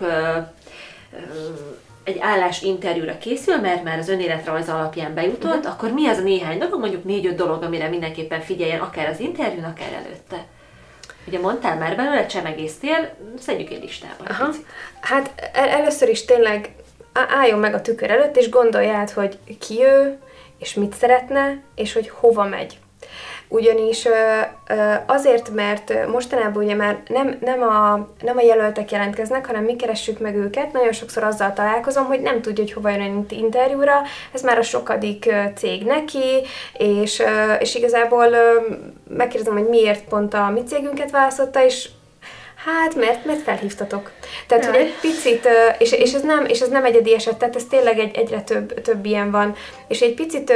egy 2.09 2.19
állás 2.19 2.61
interjúra 2.61 3.17
készül, 3.17 3.57
mert 3.57 3.83
már 3.83 3.97
az 3.97 4.09
önéletrajz 4.09 4.69
alapján 4.69 5.13
bejutott, 5.13 5.55
uh-huh. 5.55 5.71
akkor 5.71 5.91
mi 5.91 6.07
az 6.07 6.17
a 6.17 6.21
néhány 6.21 6.57
dolog, 6.57 6.79
mondjuk 6.79 7.03
négy-öt 7.03 7.35
dolog, 7.35 7.63
amire 7.63 7.87
mindenképpen 7.87 8.41
figyeljen, 8.41 8.79
akár 8.79 9.09
az 9.09 9.19
interjún, 9.19 9.63
akár 9.63 9.93
előtte? 9.93 10.45
Ugye 11.27 11.39
mondtál 11.39 11.77
már 11.77 11.95
belőle, 11.95 12.25
csemegésztél, 12.25 13.15
szedjük 13.39 13.69
egy 13.69 13.81
listába. 13.81 14.23
Aha. 14.27 14.49
Hát 14.99 15.51
el- 15.53 15.69
először 15.69 16.09
is 16.09 16.25
tényleg 16.25 16.69
álljon 17.13 17.59
meg 17.59 17.73
a 17.73 17.81
tükör 17.81 18.11
előtt, 18.11 18.37
és 18.37 18.49
gondolj 18.49 18.89
át, 18.89 19.11
hogy 19.11 19.37
ki 19.59 19.83
ő, 19.83 20.19
és 20.59 20.73
mit 20.73 20.93
szeretne, 20.93 21.61
és 21.75 21.93
hogy 21.93 22.09
hova 22.09 22.43
megy 22.43 22.77
ugyanis 23.49 24.07
azért, 25.05 25.49
mert 25.49 26.07
mostanában 26.07 26.63
ugye 26.63 26.75
már 26.75 27.01
nem, 27.07 27.37
nem, 27.41 27.61
a, 27.61 28.07
nem 28.21 28.37
a 28.37 28.41
jelöltek 28.41 28.91
jelentkeznek, 28.91 29.45
hanem 29.45 29.63
mi 29.63 29.75
keressük 29.75 30.19
meg 30.19 30.35
őket. 30.35 30.71
Nagyon 30.71 30.91
sokszor 30.91 31.23
azzal 31.23 31.53
találkozom, 31.53 32.05
hogy 32.05 32.21
nem 32.21 32.41
tudja, 32.41 32.63
hogy 32.63 32.73
hova 32.73 32.89
jön 32.89 33.25
interjúra, 33.29 34.01
ez 34.33 34.41
már 34.41 34.57
a 34.57 34.61
sokadik 34.61 35.33
cég 35.55 35.83
neki, 35.83 36.41
és, 36.73 37.23
és 37.59 37.75
igazából 37.75 38.27
megkérdezem, 39.07 39.57
hogy 39.57 39.69
miért 39.69 40.03
pont 40.03 40.33
a 40.33 40.49
mi 40.49 40.63
cégünket 40.63 41.11
választotta, 41.11 41.65
és 41.65 41.89
Hát, 42.65 42.95
mert, 42.95 43.25
mert 43.25 43.41
felhívtatok. 43.41 44.11
Tehát, 44.47 44.65
hogy 44.65 44.75
egy 44.75 44.93
picit, 45.01 45.47
és, 45.77 45.91
és, 45.91 46.13
ez 46.13 46.21
nem, 46.21 46.45
és 46.45 46.59
ez 46.59 46.69
nem 46.69 46.85
egyedi 46.85 47.13
eset, 47.13 47.37
tehát 47.37 47.55
ez 47.55 47.65
tényleg 47.69 47.99
egy, 47.99 48.17
egyre 48.17 48.41
több, 48.41 48.81
több 48.81 49.05
ilyen 49.05 49.31
van, 49.31 49.55
és 49.87 50.01
egy 50.01 50.13
picit 50.13 50.53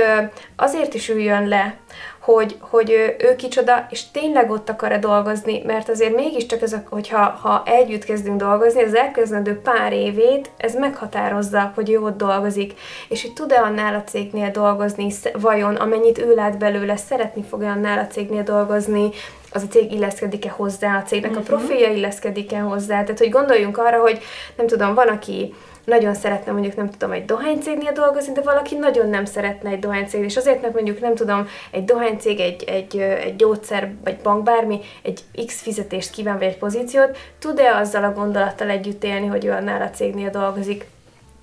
azért 0.56 0.94
is 0.94 1.10
üljön 1.10 1.48
le, 1.48 1.76
hogy, 2.24 2.58
hogy 2.60 2.92
ő, 2.92 3.16
ő 3.20 3.36
kicsoda, 3.36 3.88
és 3.90 4.12
tényleg 4.12 4.52
ott 4.52 4.70
akar-e 4.70 5.00
dolgozni, 5.00 5.62
mert 5.66 5.90
azért 5.90 6.16
mégiscsak 6.16 6.62
ez, 6.62 6.74
a, 6.74 6.84
hogyha 6.90 7.18
ha 7.18 7.64
együtt 7.66 8.04
kezdünk 8.04 8.40
dolgozni, 8.40 8.84
az 8.84 8.96
elkezdendő 8.96 9.60
pár 9.60 9.94
évét, 9.94 10.52
ez 10.58 10.76
meghatározza, 10.76 11.72
hogy 11.76 11.92
ő 11.92 12.00
ott 12.00 12.18
dolgozik, 12.18 12.74
és 13.10 13.22
hogy 13.22 13.34
tud-e 13.34 13.62
annál 13.62 13.96
a 13.96 14.04
cégnél 14.04 14.52
dolgozni, 14.52 15.08
vajon 15.34 15.76
amennyit 15.76 16.18
ő 16.18 16.34
lát 16.34 16.58
belőle, 16.58 16.96
szeretni 16.96 17.44
fog-e 17.50 17.70
annál 17.70 18.00
a 18.00 18.08
cégnél 18.08 18.44
dolgozni, 18.44 19.10
az 19.52 19.64
a 19.64 19.68
cég 19.68 19.92
illeszkedik-e 19.92 20.50
hozzá, 20.50 20.98
a 20.98 21.02
cégnek 21.02 21.32
uh-huh. 21.32 21.46
a 21.48 21.52
mhm. 21.52 21.60
profilja 21.60 21.94
illeszkedik-e 21.94 22.60
hozzá, 22.60 23.04
tehát 23.04 23.20
hogy 23.20 23.30
gondoljunk 23.30 23.78
arra, 23.78 24.02
hogy 24.02 24.20
nem 24.56 24.68
tudom, 24.68 24.94
van, 24.94 25.08
aki 25.08 25.54
nagyon 25.86 26.14
szeretne 26.14 26.52
mondjuk 26.52 26.76
nem 26.76 26.90
tudom 26.90 27.12
egy 27.12 27.26
dohánycégnél 27.26 27.92
dolgozni, 27.92 28.34
de 28.34 28.42
valaki 28.42 28.76
nagyon 28.76 29.10
nem 29.10 29.26
szeretne 29.26 29.70
egy 29.70 29.80
dohánycég, 29.80 30.24
és 30.24 30.38
azért, 30.38 30.62
mert 30.62 30.74
mondjuk 30.74 31.00
nem 31.00 31.16
tudom, 31.16 31.48
egy 31.72 31.86
dohánycég, 31.86 32.40
egy, 32.40 32.64
egy, 32.64 32.98
egy 32.98 33.36
gyógyszer, 33.36 33.92
vagy 34.04 34.18
bank, 34.24 34.44
bármi, 34.44 34.80
egy 35.02 35.20
X 35.46 35.62
fizetést 35.62 36.12
kíván, 36.12 36.38
vagy 36.38 36.48
egy 36.48 36.58
pozíciót, 36.58 37.18
tud-e 37.40 37.76
azzal 37.76 38.04
a 38.04 38.14
gondolattal 38.14 38.70
együtt 38.70 39.04
élni, 39.04 39.28
hogy 39.28 39.46
ő 39.46 39.52
annál 39.52 39.82
a 39.82 39.90
cégnél 39.90 40.30
dolgozik? 40.30 40.86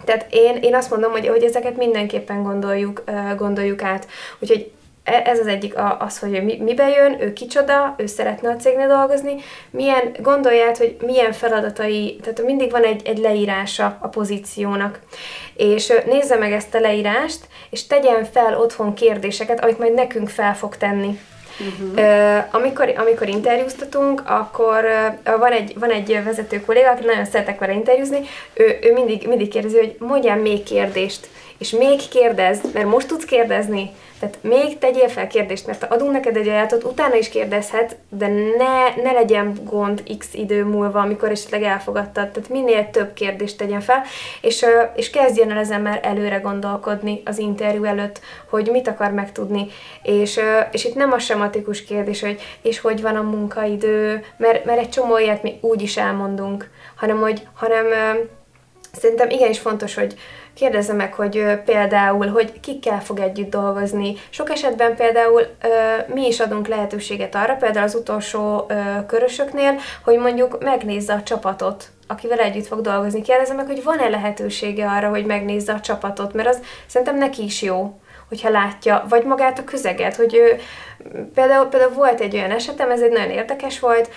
Tehát 0.05 0.27
én, 0.31 0.57
én 0.57 0.75
azt 0.75 0.91
mondom, 0.91 1.13
hogy, 1.13 1.29
hogy 1.29 1.43
ezeket 1.43 1.77
mindenképpen 1.77 2.43
gondoljuk, 2.43 3.05
gondoljuk 3.37 3.83
át. 3.83 4.07
Úgyhogy 4.39 4.71
ez 5.05 5.39
az 5.39 5.47
egyik 5.47 5.75
az, 5.99 6.19
hogy 6.19 6.45
mi, 6.45 6.57
mibe 6.63 6.89
jön, 6.89 7.21
ő 7.21 7.33
kicsoda, 7.33 7.95
ő 7.97 8.07
szeretne 8.07 8.51
a 8.51 8.57
cégnél 8.57 8.89
dolgozni, 8.89 9.35
milyen, 9.71 10.17
gondolját, 10.23 10.79
hogy 10.79 10.97
milyen 11.07 11.33
feladatai, 11.33 12.19
tehát 12.23 12.43
mindig 12.45 12.71
van 12.71 12.85
egy, 12.85 13.07
egy 13.07 13.19
leírása 13.19 13.97
a 14.01 14.09
pozíciónak. 14.09 14.99
És 15.55 15.93
nézze 16.07 16.37
meg 16.37 16.53
ezt 16.53 16.75
a 16.75 16.81
leírást, 16.81 17.41
és 17.71 17.87
tegyen 17.87 18.25
fel 18.25 18.59
otthon 18.59 18.95
kérdéseket, 18.95 19.65
amit 19.65 19.79
majd 19.79 19.95
nekünk 19.95 20.29
fel 20.29 20.57
fog 20.57 20.77
tenni. 20.77 21.19
Uh-huh. 21.61 22.07
Uh, 22.07 22.55
amikor, 22.55 22.95
amikor 22.97 23.29
interjúztatunk, 23.29 24.23
akkor 24.27 24.85
van, 25.39 25.53
egy, 25.53 25.79
van 25.79 25.91
egy 25.91 26.21
vezető 26.25 26.61
kolléga, 26.61 26.91
aki 26.91 27.05
nagyon 27.05 27.25
szeretek 27.25 27.59
vele 27.59 27.73
interjúzni, 27.73 28.21
ő, 28.55 28.79
ő 28.83 28.93
mindig, 28.93 29.29
mindig 29.29 29.49
kérdezi, 29.49 29.77
hogy 29.77 29.97
mondjál 29.99 30.37
még 30.37 30.63
kérdést, 30.63 31.29
és 31.61 31.71
még 31.71 32.09
kérdezd, 32.09 32.65
mert 32.75 32.87
most 32.87 33.07
tudsz 33.07 33.25
kérdezni, 33.25 33.91
tehát 34.21 34.39
még 34.41 34.79
tegyél 34.79 35.09
fel 35.09 35.27
kérdést, 35.27 35.67
mert 35.67 35.85
ha 35.85 35.95
adunk 35.95 36.13
neked 36.13 36.37
egy 36.37 36.49
ajánlatot, 36.49 36.85
utána 36.85 37.15
is 37.15 37.29
kérdezhet, 37.29 37.97
de 38.09 38.27
ne, 38.29 39.03
ne 39.03 39.13
legyen 39.13 39.59
gond 39.65 40.03
x 40.19 40.29
idő 40.33 40.65
múlva, 40.65 41.01
amikor 41.01 41.31
esetleg 41.31 41.63
elfogadtad. 41.63 42.31
Tehát 42.31 42.49
minél 42.49 42.91
több 42.91 43.13
kérdést 43.13 43.57
tegyen 43.57 43.81
fel, 43.81 44.03
és, 44.41 44.67
és 44.95 45.11
kezdjen 45.11 45.51
el 45.51 45.59
ezen 45.59 45.81
már 45.81 46.01
előre 46.03 46.37
gondolkodni 46.37 47.23
az 47.25 47.39
interjú 47.39 47.85
előtt, 47.85 48.21
hogy 48.49 48.69
mit 48.73 48.89
akar 48.89 49.11
megtudni. 49.11 49.67
És, 50.03 50.41
és 50.73 50.85
itt 50.85 50.95
nem 50.95 51.13
a 51.13 51.19
sematikus 51.19 51.85
kérdés, 51.85 52.21
hogy 52.21 52.41
és 52.63 52.81
hogy 52.81 53.01
van 53.01 53.17
a 53.17 53.23
munkaidő, 53.23 54.25
mert, 54.37 54.65
mert 54.65 54.81
egy 54.81 54.91
csomó 54.91 55.19
ilyet 55.19 55.43
mi 55.43 55.59
úgy 55.61 55.83
is 55.83 55.97
elmondunk, 55.97 56.71
hanem 56.97 57.21
hogy 57.21 57.47
hanem 57.55 57.85
szerintem 58.93 59.31
igenis 59.31 59.59
fontos, 59.59 59.95
hogy, 59.95 60.15
kérdezze 60.55 60.93
meg, 60.93 61.15
hogy 61.15 61.45
például, 61.65 62.27
hogy 62.29 62.61
kikkel 62.61 63.03
fog 63.03 63.19
együtt 63.19 63.51
dolgozni. 63.51 64.17
Sok 64.31 64.51
esetben 64.51 64.97
például 64.97 65.43
mi 66.07 66.27
is 66.27 66.41
adunk 66.41 66.69
lehetőséget 66.69 67.35
arra, 67.35 67.55
például 67.55 67.85
az 67.85 67.95
utolsó 67.95 68.71
körösöknél, 69.07 69.75
hogy 70.05 70.19
mondjuk 70.19 70.63
megnézze 70.63 71.13
a 71.13 71.23
csapatot, 71.23 71.89
akivel 72.07 72.39
együtt 72.39 72.67
fog 72.67 72.81
dolgozni. 72.81 73.23
Kérdezze 73.23 73.55
meg, 73.55 73.67
hogy 73.67 73.83
van-e 73.85 74.09
lehetősége 74.09 74.87
arra, 74.87 75.09
hogy 75.09 75.25
megnézze 75.25 75.73
a 75.73 75.81
csapatot, 75.81 76.33
mert 76.33 76.49
az 76.49 76.61
szerintem 76.87 77.19
neki 77.19 77.43
is 77.43 77.63
jó 77.63 78.01
hogyha 78.31 78.51
látja, 78.51 79.05
vagy 79.09 79.25
magát 79.25 79.59
a 79.59 79.65
közeget, 79.65 80.17
hogy 80.17 80.35
ő, 80.35 80.61
például, 81.35 81.67
például 81.67 81.93
volt 81.93 82.21
egy 82.21 82.35
olyan 82.35 82.51
esetem, 82.51 82.91
ez 82.91 83.01
egy 83.01 83.13
nagyon 83.13 83.31
érdekes 83.31 83.81
volt, 83.81 84.11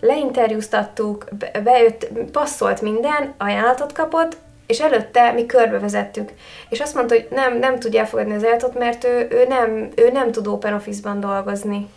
leinterjúztattuk, 0.00 1.24
bejött, 1.64 2.08
passzolt 2.32 2.80
minden, 2.80 3.34
ajánlatot 3.38 3.92
kapott, 3.92 4.36
és 4.66 4.80
előtte 4.80 5.32
mi 5.32 5.46
körbevezettük. 5.46 6.30
És 6.68 6.80
azt 6.80 6.94
mondta, 6.94 7.14
hogy 7.14 7.28
nem, 7.30 7.58
nem 7.58 7.78
tudja 7.78 8.00
elfogadni 8.00 8.34
az 8.34 8.42
ajánlatot, 8.42 8.78
mert 8.78 9.04
ő, 9.04 9.28
ő, 9.30 9.44
nem, 9.48 9.88
ő 9.96 10.10
nem 10.12 10.32
tud 10.32 10.46
Open 10.46 10.74
Office-ban 10.74 11.20
dolgozni. 11.20 11.88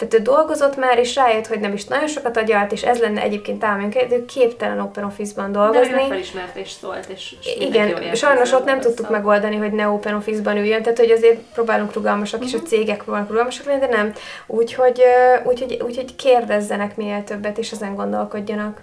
Tehát 0.00 0.14
ő 0.14 0.18
dolgozott 0.18 0.76
már, 0.76 0.98
és 0.98 1.14
rájött, 1.14 1.46
hogy 1.46 1.60
nem 1.60 1.72
is 1.72 1.84
nagyon 1.84 2.06
sokat 2.06 2.36
agyalt, 2.36 2.72
és 2.72 2.82
ez 2.82 2.98
lenne 2.98 3.22
egyébként 3.22 3.64
álmunk, 3.64 3.94
de 3.94 4.16
ő 4.16 4.24
képtelen 4.24 4.80
Open 4.80 5.04
Office-ban 5.04 5.52
dolgozni. 5.52 5.92
De 5.92 6.06
felismertés 6.06 6.70
szólt, 6.70 7.06
és, 7.08 7.34
és 7.40 7.56
Igen, 7.58 8.14
sajnos 8.14 8.52
ott 8.52 8.64
nem 8.64 8.80
tudtuk 8.80 9.10
megoldani, 9.10 9.56
hogy 9.56 9.72
ne 9.72 9.88
Open 9.88 10.14
Office-ban 10.14 10.56
üljön, 10.56 10.82
tehát 10.82 10.98
hogy 10.98 11.10
azért 11.10 11.40
próbálunk 11.54 11.94
rugalmasak, 11.94 12.40
uh-huh. 12.40 12.54
és 12.54 12.58
a 12.58 12.62
mhm. 12.62 12.66
cégek 12.66 13.02
próbálnak 13.02 13.28
rugalmasak 13.28 13.66
lenni, 13.66 13.80
de 13.80 13.86
nem. 13.86 14.12
Úgyhogy, 14.46 15.02
úgyhogy, 15.44 15.82
úgyhogy 15.84 16.16
kérdezzenek 16.16 16.96
minél 16.96 17.24
többet, 17.24 17.58
és 17.58 17.72
ezen 17.72 17.94
gondolkodjanak. 17.94 18.80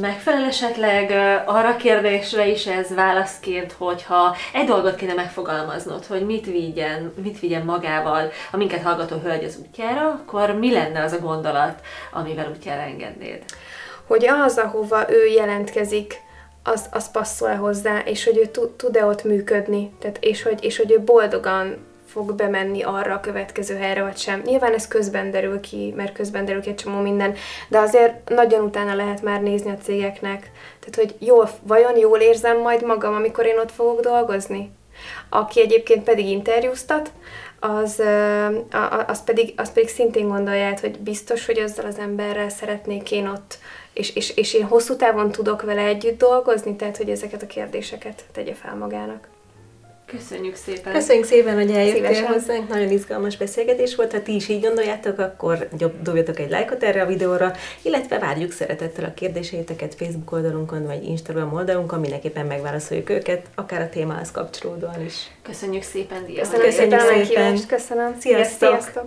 Megfelel 0.00 0.44
esetleg 0.44 1.10
arra 1.46 1.76
kérdésre 1.76 2.46
is 2.46 2.66
ez 2.66 2.94
válaszként, 2.94 3.72
hogyha 3.72 4.36
egy 4.52 4.66
dolgot 4.66 4.96
kéne 4.96 5.14
megfogalmaznod, 5.14 6.06
hogy 6.06 6.26
mit 6.26 6.46
vigyen, 6.46 7.12
mit 7.22 7.40
vigyen 7.40 7.64
magával 7.64 8.30
a 8.52 8.56
minket 8.56 8.82
hallgató 8.82 9.16
hölgy 9.16 9.44
az 9.44 9.58
útjára, 9.66 10.08
akkor 10.08 10.50
mi 10.50 10.72
lenne 10.72 11.02
az 11.02 11.12
a 11.12 11.18
gondolat, 11.18 11.80
amivel 12.12 12.50
útjára 12.50 12.80
engednéd? 12.80 13.44
Hogy 14.06 14.26
az, 14.26 14.58
ahova 14.58 15.12
ő 15.12 15.26
jelentkezik, 15.26 16.20
az, 16.62 16.88
az 16.92 17.10
passzol 17.10 17.54
hozzá, 17.54 17.98
és 17.98 18.24
hogy 18.24 18.36
ő 18.36 18.66
tud-e 18.76 19.04
ott 19.04 19.24
működni, 19.24 19.92
tehát, 19.98 20.18
és, 20.20 20.42
hogy, 20.42 20.64
és 20.64 20.76
hogy 20.76 20.92
ő 20.92 21.00
boldogan 21.00 21.86
fog 22.18 22.34
bemenni 22.34 22.82
arra 22.82 23.14
a 23.14 23.20
következő 23.20 23.76
helyre, 23.76 24.02
vagy 24.02 24.16
sem. 24.16 24.42
Nyilván 24.44 24.74
ez 24.74 24.88
közben 24.88 25.30
derül 25.30 25.60
ki, 25.60 25.92
mert 25.96 26.12
közben 26.12 26.44
derül 26.44 26.60
ki 26.60 26.68
egy 26.68 26.74
csomó 26.74 27.00
minden, 27.00 27.34
de 27.68 27.78
azért 27.78 28.28
nagyon 28.28 28.64
utána 28.64 28.94
lehet 28.94 29.22
már 29.22 29.42
nézni 29.42 29.70
a 29.70 29.82
cégeknek. 29.82 30.50
Tehát, 30.80 30.94
hogy 30.94 31.26
jól, 31.26 31.50
vajon 31.62 31.96
jól 31.96 32.18
érzem 32.18 32.60
majd 32.60 32.84
magam, 32.84 33.14
amikor 33.14 33.46
én 33.46 33.58
ott 33.58 33.72
fogok 33.72 34.00
dolgozni? 34.00 34.70
Aki 35.28 35.60
egyébként 35.60 36.04
pedig 36.04 36.26
interjúztat, 36.26 37.10
az, 37.60 38.02
az, 39.06 39.24
pedig, 39.24 39.54
az 39.56 39.72
pedig 39.72 39.88
szintén 39.88 40.28
gondolja 40.28 40.74
hogy 40.80 40.98
biztos, 40.98 41.46
hogy 41.46 41.58
azzal 41.58 41.86
az 41.86 41.98
emberrel 41.98 42.48
szeretnék 42.48 43.10
én 43.10 43.26
ott, 43.26 43.58
és, 43.92 44.14
és, 44.14 44.36
és 44.36 44.54
én 44.54 44.64
hosszú 44.64 44.96
távon 44.96 45.30
tudok 45.30 45.62
vele 45.62 45.82
együtt 45.82 46.18
dolgozni, 46.18 46.76
tehát 46.76 46.96
hogy 46.96 47.10
ezeket 47.10 47.42
a 47.42 47.46
kérdéseket 47.46 48.24
tegye 48.32 48.54
fel 48.54 48.74
magának. 48.74 49.28
Köszönjük 50.16 50.54
szépen! 50.54 50.92
Köszönjük 50.92 51.24
szépen, 51.24 51.54
hogy 51.54 51.70
eljöttél 51.70 51.94
Szívesen. 51.94 52.26
hozzánk, 52.26 52.68
nagyon 52.68 52.90
izgalmas 52.90 53.36
beszélgetés 53.36 53.94
volt. 53.94 54.12
Ha 54.12 54.22
ti 54.22 54.34
is 54.34 54.48
így 54.48 54.60
gondoljátok, 54.60 55.18
akkor 55.18 55.68
dobjatok 56.02 56.38
egy 56.38 56.50
lájkot 56.50 56.82
erre 56.82 57.02
a 57.02 57.06
videóra, 57.06 57.52
illetve 57.82 58.18
várjuk 58.18 58.52
szeretettel 58.52 59.04
a 59.04 59.14
kérdéseiteket 59.14 59.94
Facebook 59.94 60.32
oldalunkon, 60.32 60.86
vagy 60.86 61.04
Instagram 61.04 61.52
oldalunkon, 61.52 62.00
mindenképpen 62.00 62.46
megválaszoljuk 62.46 63.10
őket, 63.10 63.46
akár 63.54 63.80
a 63.80 63.88
témához 63.88 64.30
kapcsolódóan 64.30 65.04
is. 65.04 65.30
Köszönjük 65.42 65.82
szépen, 65.82 66.24
Dia! 66.26 66.40
Köszönjük, 66.40 66.64
Köszönjük 66.64 67.00
szépen! 67.00 67.56
szépen. 67.56 67.78
Köszönöm! 67.78 68.16
Sziasztok! 68.20 68.68
Sziasztok. 68.68 69.06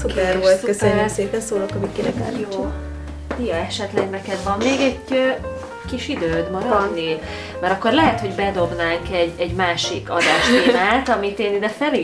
Szuper 0.00 0.38
volt, 0.38 0.58
szuper. 0.58 0.74
köszönjük 0.74 1.08
szépen, 1.08 1.40
szólok 1.40 1.70
a 1.74 1.80
Vikinek 1.80 2.14
Jó. 2.50 2.72
Dia, 3.38 3.54
esetleg 3.54 4.10
neked 4.10 4.42
van 4.44 4.58
még 4.58 4.80
egy 4.80 4.98
kis 5.90 6.08
időd 6.08 6.50
maradni? 6.50 7.18
Mert 7.60 7.72
akkor 7.72 7.92
lehet, 7.92 8.20
hogy 8.20 8.34
bedobnánk 8.34 9.10
egy, 9.12 9.32
egy 9.36 9.52
másik 9.52 10.10
adástémát, 10.10 11.08
amit 11.08 11.38
én 11.38 11.54
ide 11.54 11.68
felé 11.68 12.00